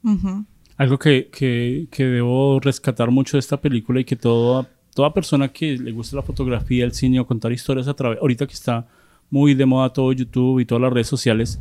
[0.78, 5.50] Algo que, que, que debo rescatar mucho de esta película y que todo, toda persona
[5.50, 8.88] que le gusta la fotografía, el cine o contar historias a través, ahorita que está
[9.30, 11.60] muy de moda todo YouTube y todas las redes sociales,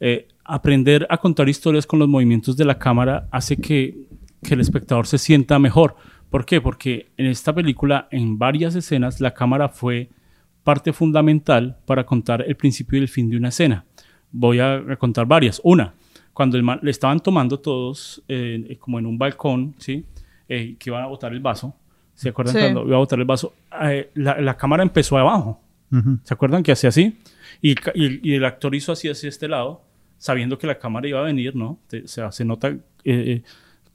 [0.00, 4.06] eh, aprender a contar historias con los movimientos de la cámara hace que,
[4.42, 5.96] que el espectador se sienta mejor.
[6.28, 6.60] ¿Por qué?
[6.60, 10.10] Porque en esta película, en varias escenas, la cámara fue
[10.62, 13.86] parte fundamental para contar el principio y el fin de una escena.
[14.30, 15.58] Voy a, contar varias.
[15.64, 15.94] Una,
[16.34, 20.04] cuando el le estaban tomando todos eh, como en un balcón, ¿sí?
[20.50, 21.74] Eh, que iban a botar el vaso.
[22.14, 22.60] ¿Se acuerdan Sí.
[22.60, 23.54] cuando iba a botar el vaso?
[23.82, 25.60] Eh, la, la cámara empezó abajo.
[25.92, 26.18] Ujú.
[26.22, 27.16] ¿Se acuerdan que hacía así?
[27.60, 29.82] Y, y y el actor hizo así hacia este lado,
[30.18, 31.78] sabiendo que la cámara iba a venir, ¿no?
[31.88, 33.42] Te- o sea, se nota eh, eh,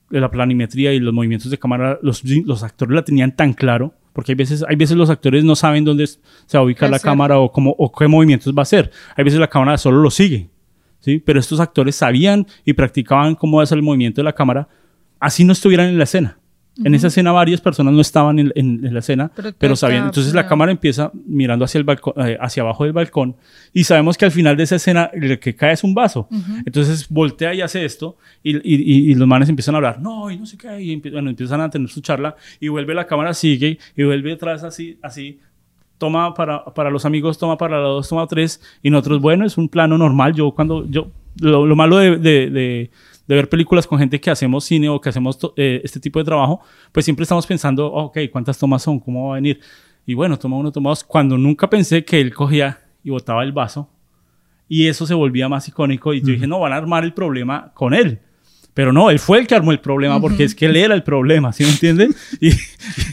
[0.10, 4.32] la planimetría y los movimientos de cámara, los, los actores la tenían tan claro, porque
[4.32, 6.20] hay veces, hay veces los actores no saben dónde se
[6.56, 7.12] va a ubicar Es la cierto.
[7.12, 8.92] cámara o, cómo, o qué movimientos va a hacer.
[9.16, 10.50] Hay veces la cámara solo lo sigue,
[11.00, 11.20] ¿sí?
[11.26, 14.68] Pero estos actores sabían y practicaban cómo hacer el movimiento de la cámara,
[15.20, 16.38] así no estuvieran en la escena.
[16.86, 20.06] En esa escena varias personas no estaban en, en- en la escena, Pero pero, sabían.
[20.06, 23.36] Entonces la cámara empieza mirando hacia el balcón, eh, hacia abajo del balcón
[23.74, 26.30] y sabemos que al final de esa escena el que cae es un vaso.
[26.66, 30.38] Entonces voltea y hace esto y, y- y- los manes empiezan a hablar, no, y
[30.38, 33.34] no sé qué, y empie- bueno, empiezan a tener su charla y vuelve la cámara,
[33.34, 35.40] sigue y vuelve atrás así, así.
[35.98, 38.62] Toma para, para los amigos, toma para los dos, toma tres.
[38.82, 40.34] Y nosotros, bueno, es un plano normal.
[40.34, 42.90] Yo cuando, yo, lo, lo malo de, de- de-
[43.30, 46.26] de ver películas con gente que hacemos cine o que hacemos eh, este tipo de
[46.26, 46.62] trabajo,
[46.92, 49.00] pues siempre estamos pensando, ok, ¿cuántas tomas son?
[49.00, 49.60] ¿Cómo va a venir?
[50.08, 51.04] Y bueno, toma uno, toma dos.
[51.04, 53.88] Cuando nunca pensé que él cogía y botaba el vaso
[54.68, 57.72] y eso se volvía más icónico y yo dije, no, van a armar el problema
[57.76, 58.18] con él.
[58.74, 61.04] Pero no, él fue el que armó el problema porque es que él era el
[61.04, 62.16] problema, ¿sí me entienden?
[62.42, 62.50] Y,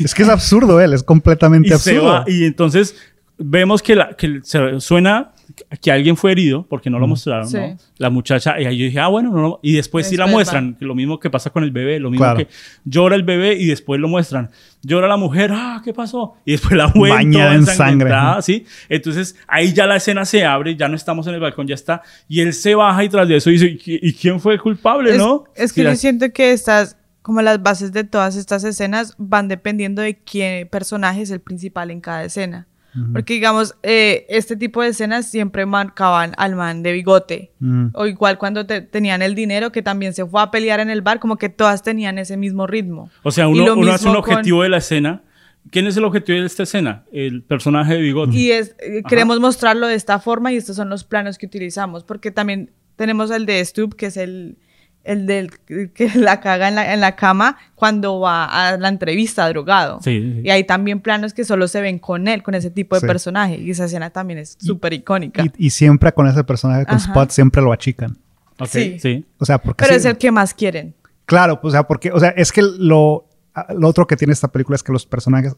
[0.02, 2.05] Es que es absurdo él, es completamente y absurdo.
[2.05, 2.96] va, y entonces
[3.37, 5.35] vemos que, la, que se suena
[5.80, 7.56] que alguien fue herido porque no lo mostraron, Sí.
[7.56, 7.76] ¿no?
[7.98, 9.61] La muchacha, y ahí yo dije, ah, bueno, no, no.
[9.62, 12.38] y después sí la muestran, lo mismo que pasa con el bebé, lo mismo Claro.
[12.38, 12.48] que
[12.85, 14.50] llora el bebé y después lo muestran.
[14.82, 16.35] Llora la mujer, ah, ¿qué pasó?
[16.44, 18.11] Y después la Bañada toda en sangre.
[18.42, 18.64] ¿sí?
[18.88, 22.02] Entonces ahí ya la escena se abre, ya no estamos en el balcón, ya está,
[22.28, 25.11] y él se baja y tras de eso dice, ¿y, y quién fue el culpable,
[25.12, 25.44] Es, no?
[25.54, 29.14] es que Y yo la- siento que estas, como las bases de todas estas escenas,
[29.18, 32.66] van dependiendo de qué personaje es el principal en cada escena.
[33.12, 37.52] Porque, digamos, eh, este tipo de escenas siempre marcaban al man de bigote.
[37.61, 37.88] Mm.
[37.94, 41.02] O igual cuando te- tenían el dinero, que también se fue a pelear en el
[41.02, 43.11] bar, como que todas tenían ese mismo ritmo.
[43.22, 45.22] O sea, uno, uno hace un mismo con- objetivo de la escena.
[45.70, 47.04] ¿Quién es el objetivo de esta escena?
[47.12, 48.37] El personaje de bigote.
[48.37, 52.04] Y es, eh, queremos mostrarlo de esta forma y estos son los planos que utilizamos,
[52.04, 54.59] porque también tenemos el de Stoop, que es el,
[55.07, 59.49] el del que la caga en la, en la cama cuando va a la entrevista
[59.49, 60.01] drogado.
[60.03, 60.40] Sí, sí, sí.
[60.45, 63.57] Y hay también planos que solo se ven con él, con ese tipo de personaje.
[63.59, 65.42] Y esa escena también es súper icónica.
[65.45, 67.07] Y, y siempre con ese personaje, con Ajá.
[67.09, 68.19] Spot, siempre lo achican.
[68.59, 68.99] Ok, Sí.
[68.99, 69.25] sí.
[69.38, 69.85] O sea, porque...
[69.85, 70.95] Pero es el que más quieren.
[71.27, 73.29] Claro, pues, o sea, porque, o sea, es que lo,
[73.77, 75.55] lo otro que tiene esta película es que los personajes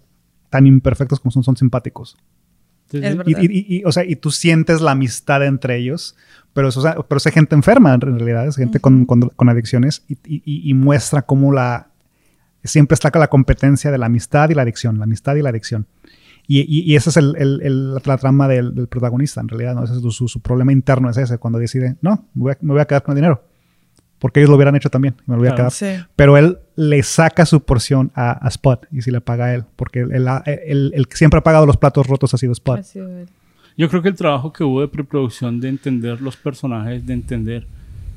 [0.50, 2.16] tan imperfectos como son, son simpáticos.
[2.90, 3.16] Sí, Es.
[3.26, 6.16] Y, y- y- o sea, y tú sientes la amistad entre ellos,
[6.58, 9.48] pero, eso, o sea, pero es gente enferma en realidad, es gente con, con- con
[9.48, 11.86] adicciones y, y- y- muestra cómo la...
[12.64, 15.86] Siempre está la competencia de la amistad y la adicción, la amistad y la adicción.
[16.48, 19.84] Y, y, esa es el, el- el- la trama del, del protagonista, en realidad, ¿no?
[19.84, 22.72] Ese es su, su- problema interno, es ese, cuando decide, no, me voy, a, me
[22.72, 23.44] voy a quedar con el dinero.
[24.18, 25.70] Porque ellos lo hubieran hecho también, me lo voy a Claro.
[25.70, 25.96] quedar.
[26.00, 26.04] Sí.
[26.16, 29.64] Pero él le saca su porción a, a Spot y si le paga a él,
[29.76, 32.80] porque el que siempre ha pagado los platos rotos ha sido Spot.
[32.80, 33.28] Ha sido él.
[33.78, 37.66] Yo creo que el trabajo que hubo de preproducción, de entender los personajes, de entender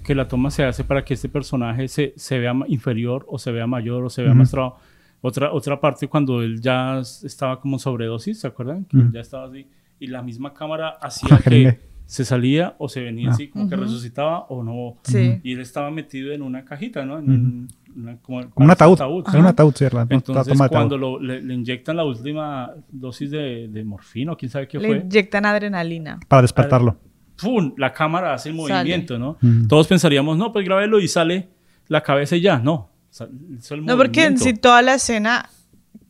[0.04, 3.52] que la toma se hace para que este personaje se, se vea inferior o se
[3.52, 4.40] vea mayor o se vea Ujú.
[4.40, 4.80] más trabajo.
[5.22, 8.86] Otra, otra parte cuando él ya estaba como sobredosis, ¿se acuerdan?
[8.86, 9.12] Que Ujú.
[9.14, 9.68] ya estaba así.
[10.00, 11.80] Y la misma cámara hacía que
[12.12, 13.32] se salía o se venía Ah.
[13.32, 14.98] así, como que resucitaba o no.
[15.04, 15.40] Sí.
[15.44, 17.18] Y él estaba metido en una cajita, ¿no?
[17.20, 19.00] En un- una- como, Como un ataúd.
[19.00, 20.68] Era un ataúd, sí, Entonces, ataúd.
[20.70, 24.78] cuando lo- le, le inyectan la última dosis de, de morfina, o quién sabe qué
[24.78, 26.20] Le fue, inyectan adrenalina.
[26.28, 26.98] Para despertarlo.
[27.42, 27.74] ¡pum!
[27.78, 28.74] La cámara hace el Sale.
[28.74, 29.38] movimiento, ¿no?
[29.70, 31.48] Todos pensaríamos, no, pues grábelo y sale
[31.88, 32.60] la cabeza y ya.
[32.60, 32.90] No.
[33.22, 34.44] el No, porque en movimiento.
[34.44, 35.50] sí toda la escena,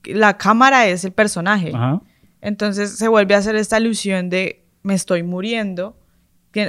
[0.06, 1.72] la cámara es el personaje.
[1.76, 2.02] Ajá.
[2.42, 5.98] Entonces se vuelve a hacer esta ilusión de me estoy muriendo.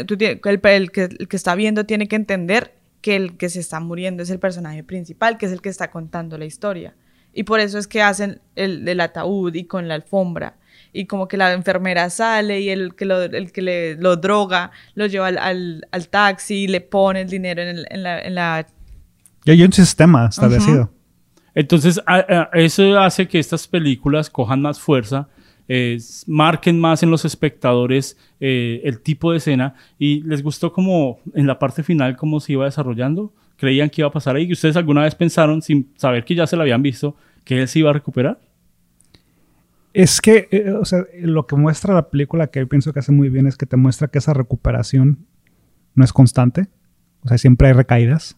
[0.06, 3.58] Tú el, el que, el que está viendo tiene que entender que el que se
[3.60, 6.94] está muriendo es el personaje principal, que es el que está contando la historia.
[7.32, 10.56] Y por eso es que hacen el, el ataúd y con la alfombra.
[10.92, 14.70] Y como que la enfermera sale y el que lo, el que le, lo droga
[14.94, 18.20] lo lleva al, al, al taxi y le pone el dinero en, el- en la,
[18.20, 18.66] en la...
[19.44, 20.92] Y hay un sistema establecido.
[21.54, 25.28] Entonces, a- a- eso hace que estas películas cojan más fuerza,
[25.74, 31.18] eh, marquen más en los espectadores eh, el tipo de escena y les gustó como
[31.32, 33.32] en la parte final cómo se iba desarrollando.
[33.56, 34.44] ¿Creían que iba a pasar ahí?
[34.44, 37.68] ¿Y ustedes alguna vez pensaron, sin saber que ya se la habían visto, que él
[37.68, 38.38] se iba a recuperar?
[39.94, 43.12] Es que, eh, o sea, lo que muestra la película que yo pienso que hace
[43.12, 45.24] muy bien es que te muestra que esa recuperación
[45.94, 46.68] no es constante.
[47.24, 48.36] O sea, siempre hay recaídas.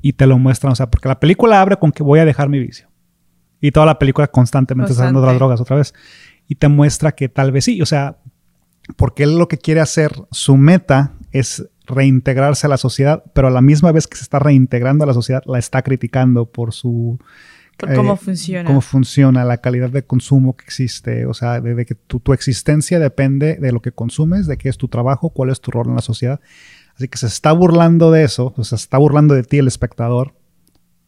[0.00, 2.48] Y te lo muestran, o sea, porque la película abre con que voy a dejar
[2.48, 2.88] mi vicio.
[3.60, 5.44] Y toda la película constantemente está hablando de las Constante.
[5.44, 5.94] drogas otra vez.
[6.48, 8.18] Y te muestra que tal vez sí, o sea,
[8.96, 13.50] porque él lo que quiere hacer, su meta es reintegrarse a la sociedad, pero a
[13.50, 17.18] la misma vez que se está reintegrando a la sociedad, la está criticando por su...
[17.76, 18.66] Por eh, cómo funciona.
[18.66, 22.32] Cómo funciona, la calidad de consumo que existe, o sea, de, de que tu, tu
[22.32, 25.88] existencia depende de lo que consumes, de qué es tu trabajo, cuál es tu rol
[25.88, 26.40] en la sociedad.
[26.94, 29.66] Así que se está burlando de eso, o sea, se está burlando de ti el
[29.66, 30.34] espectador,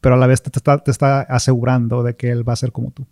[0.01, 2.57] pero a la vez te, te está, te está asegurando de que él va a
[2.57, 3.07] ser como tú.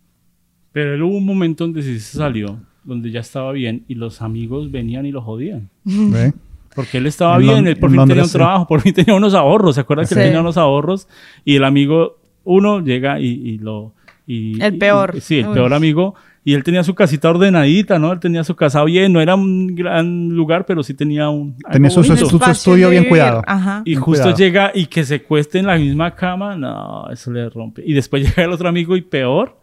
[0.76, 4.20] Pero él hubo un momento donde sí se salió, donde ya estaba bien y los
[4.20, 5.70] amigos venían y lo jodían.
[5.84, 6.34] ¿ve?
[6.74, 8.34] Porque él estaba En bien, Lond- él por fin tenía un sí.
[8.34, 9.76] trabajo, por fin tenía unos ahorros.
[9.76, 11.08] ¿Se acuerdan que él tenía unos ahorros?
[11.46, 13.94] Y el amigo, uno llega y, y lo.
[14.26, 15.14] y- El peor.
[15.16, 15.54] y- sí, el Uy.
[15.54, 16.14] peor amigo.
[16.44, 18.12] Y él tenía su casita ordenadita, ¿no?
[18.12, 21.56] Él tenía su casa bien, no era un gran lugar, pero sí tenía un.
[21.72, 23.40] Tenía su- su- Espacio estudio bien cuidado.
[23.46, 23.80] Ajá.
[23.86, 24.36] Y justo cuidado.
[24.36, 27.82] llega y que se cueste en la misma cama, no, eso le rompe.
[27.86, 29.56] Y después llega el otro amigo y peor.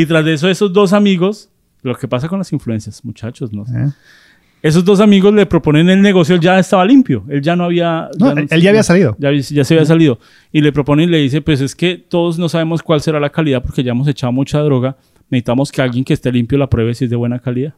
[0.00, 1.50] Y tras de eso, esos dos amigos,
[1.82, 3.62] lo que pasa con las influencias, muchachos, ¿no?
[3.64, 3.90] ¿Eh?
[4.62, 8.08] Esos dos amigos le proponen el negocio, él ya estaba limpio, él ya no había...
[8.18, 9.16] No, él- él ya había salido.
[9.18, 10.18] Ya, ya se había salido.
[10.52, 13.30] Y le propone y le dice, pues es que todos no sabemos cuál será la
[13.30, 14.96] calidad porque ya hemos echado mucha droga,
[15.30, 17.74] necesitamos que alguien que esté limpio la pruebe si es de buena calidad.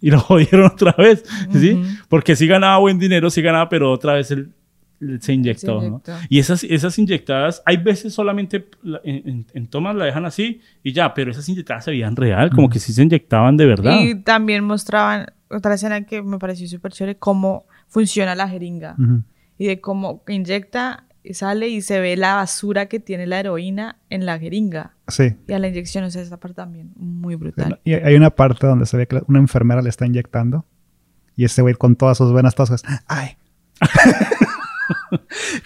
[0.00, 1.80] Y lo jodieron otra vez, ¿sí?
[2.08, 4.50] Porque sí ganaba buen dinero, sí ganaba, pero otra vez él
[5.20, 6.02] se inyectó, Se ¿no?
[6.28, 10.60] Y esas, esas inyectadas, hay veces solamente la- en, en- en tomas la dejan así
[10.82, 13.98] y ya, pero esas inyectadas se veían real, como que sí se inyectaban de verdad.
[14.00, 18.96] Y también mostraban otra escena que me pareció súper chévere, cómo funciona la jeringa.
[18.98, 19.22] Ujú.
[19.58, 23.98] Y de cómo inyecta, y sale y se ve la basura que tiene la heroína
[24.10, 24.94] en la jeringa.
[25.08, 25.34] Sí.
[25.48, 27.80] Y a la inyección, o sea, esa parte también muy brutal.
[27.84, 30.64] Y hay una parte donde se ve que una enfermera le está inyectando
[31.34, 32.82] y ese güey con todas sus venas tosas.
[33.08, 33.30] ¡Ay!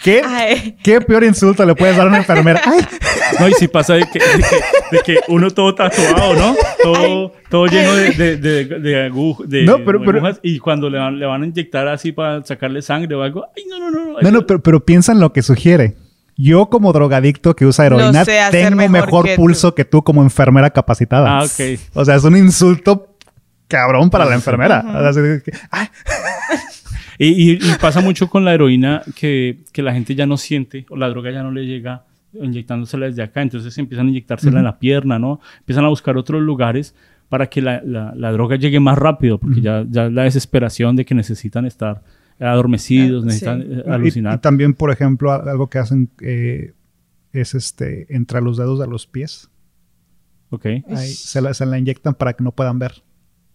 [0.02, 0.22] ¿Qué?
[0.24, 0.76] Ay.
[0.82, 2.60] ¿Qué peor insulto le puedes dar a una enfermera?
[2.64, 2.80] ¡Ay!
[3.38, 6.54] No, y si pasa de que, de que, de que uno todo tatuado, ¿no?
[6.82, 10.98] Todo, todo lleno de, de, de, de aguj- de- No, pero- agujas, y cuando le
[10.98, 14.20] van, le van a inyectar así para sacarle sangre o algo, ay, no, no, no.
[14.20, 15.96] No, no, pero, pero piensa en lo que sugiere.
[16.36, 20.22] Yo como drogadicto que usa heroína sé tengo mejor mejor, que pulso que tú como
[20.22, 21.38] enfermera capacitada.
[21.38, 21.78] Ah, ok.
[21.94, 23.14] O sea, es un insulto
[23.68, 24.82] cabrón para la enfermera.
[24.88, 25.86] O sea, así de que, "Ay".
[27.22, 30.86] Y, y- y pasa mucho con la heroína que, que la gente ya no siente
[30.88, 34.64] o la droga ya no le llega inyectándosela desde acá, entonces empiezan a inyectársela en
[34.64, 35.40] la pierna, ¿no?
[35.58, 36.94] Empiezan a buscar otros lugares
[37.28, 41.04] para que la, la- la droga llegue más rápido, porque ya, ya la desesperación de
[41.04, 42.02] que necesitan estar
[42.38, 43.68] adormecidos, Ah, necesitan sí.
[43.70, 44.34] eh, Y- alucinar.
[44.36, 46.72] Y, también, por ejemplo, algo que hacen eh,
[47.32, 49.50] es este entre los dedos de los pies.
[50.50, 50.66] Ok.
[50.88, 52.92] Ahí se, la, se la inyectan para que no puedan ver.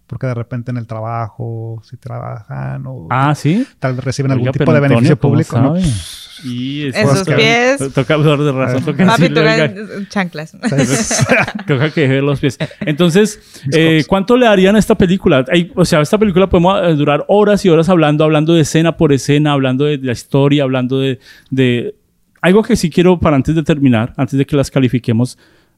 [0.07, 3.65] Porque de repente en el trabajo, si trabajan o Ah, ¿sí?
[3.79, 5.59] tal vez reciben algún Oiga, tipo pero de Antonio, beneficio ¿cómo público.
[5.59, 5.75] ¿no?
[6.43, 7.77] Y eso Esos toca- pies.
[7.79, 9.73] to- Toca, de razón, toca Papi, toca oiga,
[10.09, 10.51] chanclas.
[11.67, 12.57] Toca que deje los pies.
[12.81, 13.39] Entonces,
[13.73, 15.43] eh, ¿cuánto le darían a esta película?
[15.51, 18.97] Hay- o sea, esta película podemos eh, durar horas y horas hablando, hablando de escena
[18.97, 21.95] por escena, hablando de la historia, hablando de, de-
[22.41, 25.37] Algo que sí quiero para antes de terminar, antes de que las califiquemos.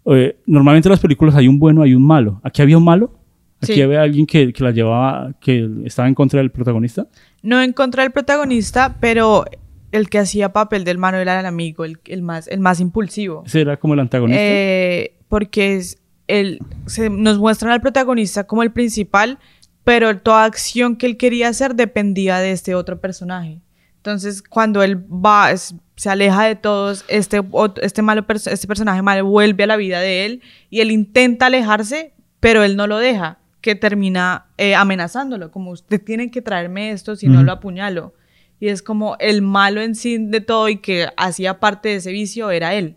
[0.09, 2.41] eh, normalmente en las películas hay un bueno, hay un malo.
[2.43, 3.16] ¿Aquí había un malo?
[3.61, 3.81] ¿Aquí Sí.
[3.81, 7.07] había alguien que, que la llevaba, que estaba en contra del protagonista?
[7.41, 9.45] No en contra del protagonista, pero
[9.91, 13.43] el que hacía papel del malo era el amigo, el, el más, el más impulsivo.
[13.45, 14.41] Ese era como el antagonista.
[14.43, 19.39] Eh, porque es el, se, nos muestran al protagonista como el principal,
[19.83, 23.61] pero toda acción que él quería hacer dependía de este otro personaje.
[23.95, 27.41] Entonces, cuando él va, es- se aleja de todos, este,
[27.81, 32.13] este, malo este personaje malo vuelve a la vida de él y él intenta alejarse,
[32.39, 37.17] pero él no lo deja, que termina eh, amenazándolo, como usted tiene que traerme esto,
[37.17, 38.13] si no lo apuñalo.
[38.61, 42.13] Y es como el malo en sí de todo y que hacía parte de ese
[42.13, 42.95] vicio era él.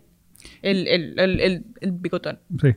[0.61, 2.39] El, el, el, el, el bigotón.
[2.61, 2.69] Sí.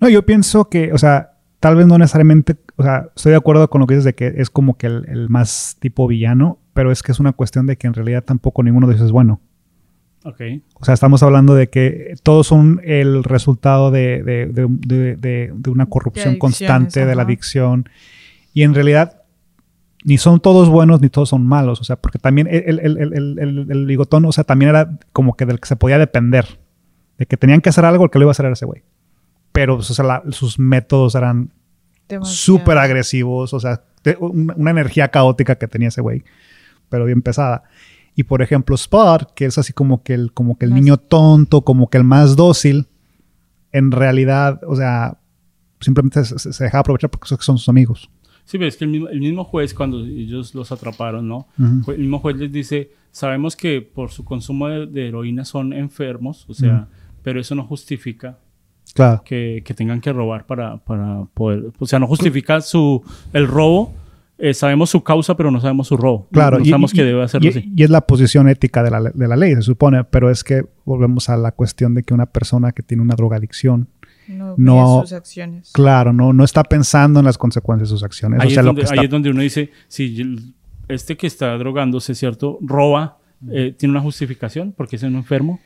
[0.00, 3.70] No, yo pienso que, o sea, tal vez no necesariamente, o sea, estoy de acuerdo
[3.70, 6.90] con lo que dices de que es como que el, el más tipo villano, pero
[6.90, 9.40] es que es una cuestión de que en realidad tampoco ninguno de ellos es bueno.
[10.24, 10.40] Ok.
[10.74, 15.52] O sea, estamos hablando de que todos son el resultado de, de- de- de- de-
[15.54, 17.88] de una corrupción constante, de la adicción.
[18.54, 19.22] Y en realidad,
[20.04, 21.80] ni son todos buenos ni todos son malos.
[21.80, 24.98] O sea, porque también el, el, el, el, el- el bigotón, o sea, también era
[25.12, 26.58] como que del que se podía depender.
[27.18, 28.82] De que tenían que hacer algo, el que lo iba a hacer era ese güey.
[29.52, 31.50] Pero pues, o sea, la- sus métodos eran
[32.24, 33.82] súper agresivos, o sea,
[34.18, 36.24] una energía caótica que tenía ese güey,
[36.88, 37.62] pero bien pesada.
[38.14, 41.62] Y por ejemplo, Spot, que es así como que el, como que el niño tonto,
[41.62, 42.86] como que el más dócil,
[43.72, 45.18] en realidad, o sea,
[45.80, 48.10] simplemente se, se deja aprovechar porque son- sus amigos.
[48.44, 51.46] Sí, pero es que el mismo, el mismo juez, cuando ellos los atraparon, ¿no?
[51.58, 51.82] Ujú.
[51.84, 55.72] Fue- El mismo juez les dice, sabemos que por su consumo de, de heroína son
[55.72, 56.88] enfermos, o sea,
[57.22, 58.38] pero eso no justifica
[58.94, 59.22] Claro.
[59.24, 63.02] que, que tengan que robar para, para poder, o sea, no justifica su,
[63.32, 63.94] el robo,
[64.44, 66.26] eh, sabemos su causa, pero no sabemos su robo.
[66.32, 67.72] Claro, no y- sabemos y- que debe hacerlo y, así.
[67.76, 70.64] y es la posición ética de la, de la ley, se supone, pero es que
[70.84, 73.88] volvemos a la cuestión de que una persona que tiene una drogadicción,
[74.28, 75.00] No, No.
[75.02, 75.70] sus acciones.
[75.72, 78.40] claro, no, no está pensando en las consecuencias de sus acciones.
[78.40, 80.26] Ahí, o sea, es lo donde, que ahí está- es donde uno dice, si
[80.88, 82.58] este que está drogándose, ¿cierto?
[82.62, 83.18] Roba,
[83.50, 84.72] eh, ¿tiene una justificación?
[84.76, 85.60] Porque es un enfermo.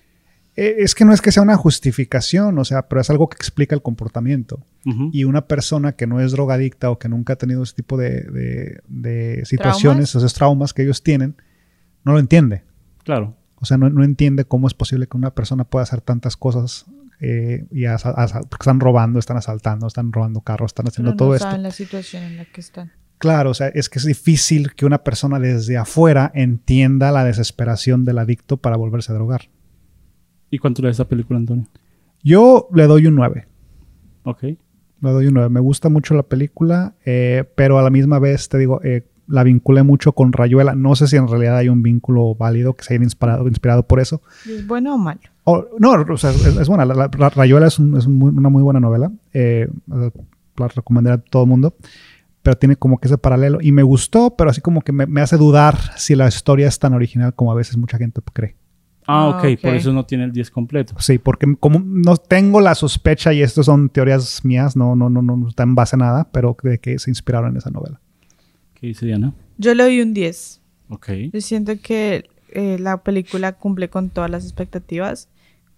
[0.56, 3.36] Eh, es que no es que sea una justificación, o sea, pero es algo que
[3.36, 4.64] explica el comportamiento.
[5.12, 8.20] Y una persona que no es drogadicta o que nunca ha tenido ese tipo de,
[8.22, 11.34] de- de situaciones, esos traumas que ellos tienen,
[12.04, 12.62] no lo entiende.
[13.02, 13.34] Claro.
[13.56, 16.86] O sea, no, no entiende cómo es posible que una persona pueda hacer tantas cosas
[17.20, 21.16] eh, y asa- asa- porque están robando, están asaltando, están robando carros, están haciendo Pero
[21.16, 21.56] todo no esto.
[21.58, 22.92] la situación en la que están.
[23.18, 28.04] Claro, o sea, es que es difícil que una persona desde afuera entienda la desesperación
[28.04, 29.48] del adicto para volverse a drogar.
[30.50, 31.66] ¿Y cuánto le da esta película, Antonio?
[32.22, 33.46] Yo le doy un 9.
[34.24, 34.42] Ok.
[34.42, 34.58] Le
[35.10, 35.48] doy un 9.
[35.50, 39.42] Me gusta mucho la película, eh, pero a la misma vez, te digo, eh, la
[39.42, 40.74] vinculé mucho con Rayuela.
[40.74, 44.00] No sé si en realidad hay un vínculo válido que se haya inspirado, inspirado por
[44.00, 44.22] eso.
[44.46, 45.20] ¿Y ¿Es bueno o malo?
[45.44, 46.84] O- no, o sea, es, es buena.
[46.84, 49.10] La, la- la Rayuela es, un- es un una muy buena novela.
[49.32, 49.68] Eh,
[50.56, 51.74] la recomendaría a todo el mundo.
[52.42, 53.58] Pero tiene como que ese paralelo.
[53.60, 56.78] Y me gustó, pero así como que me, me hace dudar si la historia es
[56.78, 58.54] tan original como a veces mucha gente cree.
[59.06, 59.60] Ah, Ah, ok.
[59.60, 59.76] Por ok.
[59.76, 60.94] eso no tiene el 10 completo.
[60.98, 65.22] Sí, porque como no tengo la sospecha, y esto son teorías mías, no, no, no,
[65.22, 68.00] no está en base a nada, pero de que se inspiraron en esa novela.
[68.74, 69.32] ¿Qué dice Diana?
[69.58, 70.60] Yo le doy un 10.
[70.88, 71.08] Ok.
[71.32, 75.28] Yo siento que eh, la película cumple con todas las expectativas.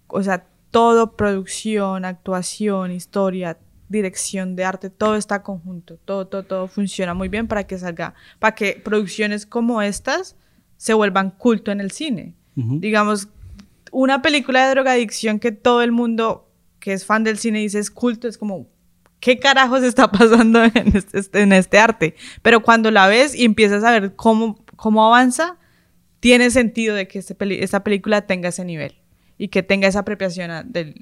[0.07, 3.57] O sea, todo, producción, actuación, historia,
[3.89, 5.97] dirección de arte, todo está conjunto.
[6.05, 10.35] Todo, todo, todo funciona muy bien para que salga, para que producciones como estas
[10.77, 12.35] se vuelvan culto en el cine.
[12.59, 12.79] Ujú.
[12.79, 13.27] Digamos,
[13.91, 16.45] una película de drogadicción que todo el mundo
[16.79, 18.67] que es fan del cine dice es culto, es como,
[19.19, 22.15] ¿qué carajos está pasando en este, en este arte?
[22.41, 25.57] Pero cuando la ves y empiezas a ver cómo, cómo avanza,
[26.19, 28.95] tiene sentido de que este peli- esta película tenga ese nivel
[29.37, 30.95] y que tenga esa apropiación a- del,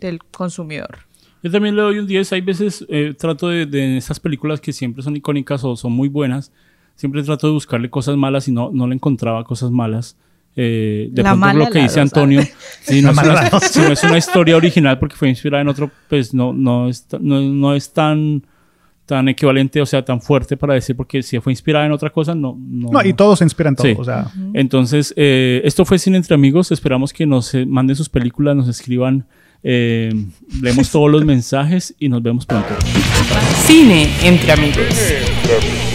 [0.00, 0.98] del consumidor.
[1.42, 2.32] Yo también le doy un 10.
[2.32, 5.92] Hay veces eh, trato de, de en estas películas que siempre son icónicas o son
[5.92, 6.52] muy buenas,
[6.96, 10.16] siempre trato de buscarle cosas malas y no, no le encontraba cosas malas.
[10.60, 12.00] Eh, de La pronto lo que dice.
[12.00, 12.42] Antonio,
[12.80, 15.68] si no, es una, la si no es una historia original porque fue inspirada en
[15.68, 18.42] otro, pues no, no, es, no, no es tan,
[19.06, 22.34] tan equivalente, o sea, tan fuerte para decir, porque si fue inspirada en otra cosa,
[22.34, 22.56] no.
[22.58, 23.86] No, No, y todos se inspiran en todo.
[23.86, 23.94] Sí.
[23.98, 26.72] O sea, Entonces, eh, esto fue Cine Entre Amigos.
[26.72, 29.26] Esperamos que nos eh, manden sus películas, nos escriban.
[29.62, 30.12] eh,
[30.60, 32.68] leemos todos los mensajes y nos vemos pronto.
[33.64, 34.78] Cine entre amigos.
[34.78, 35.87] Entre amigos.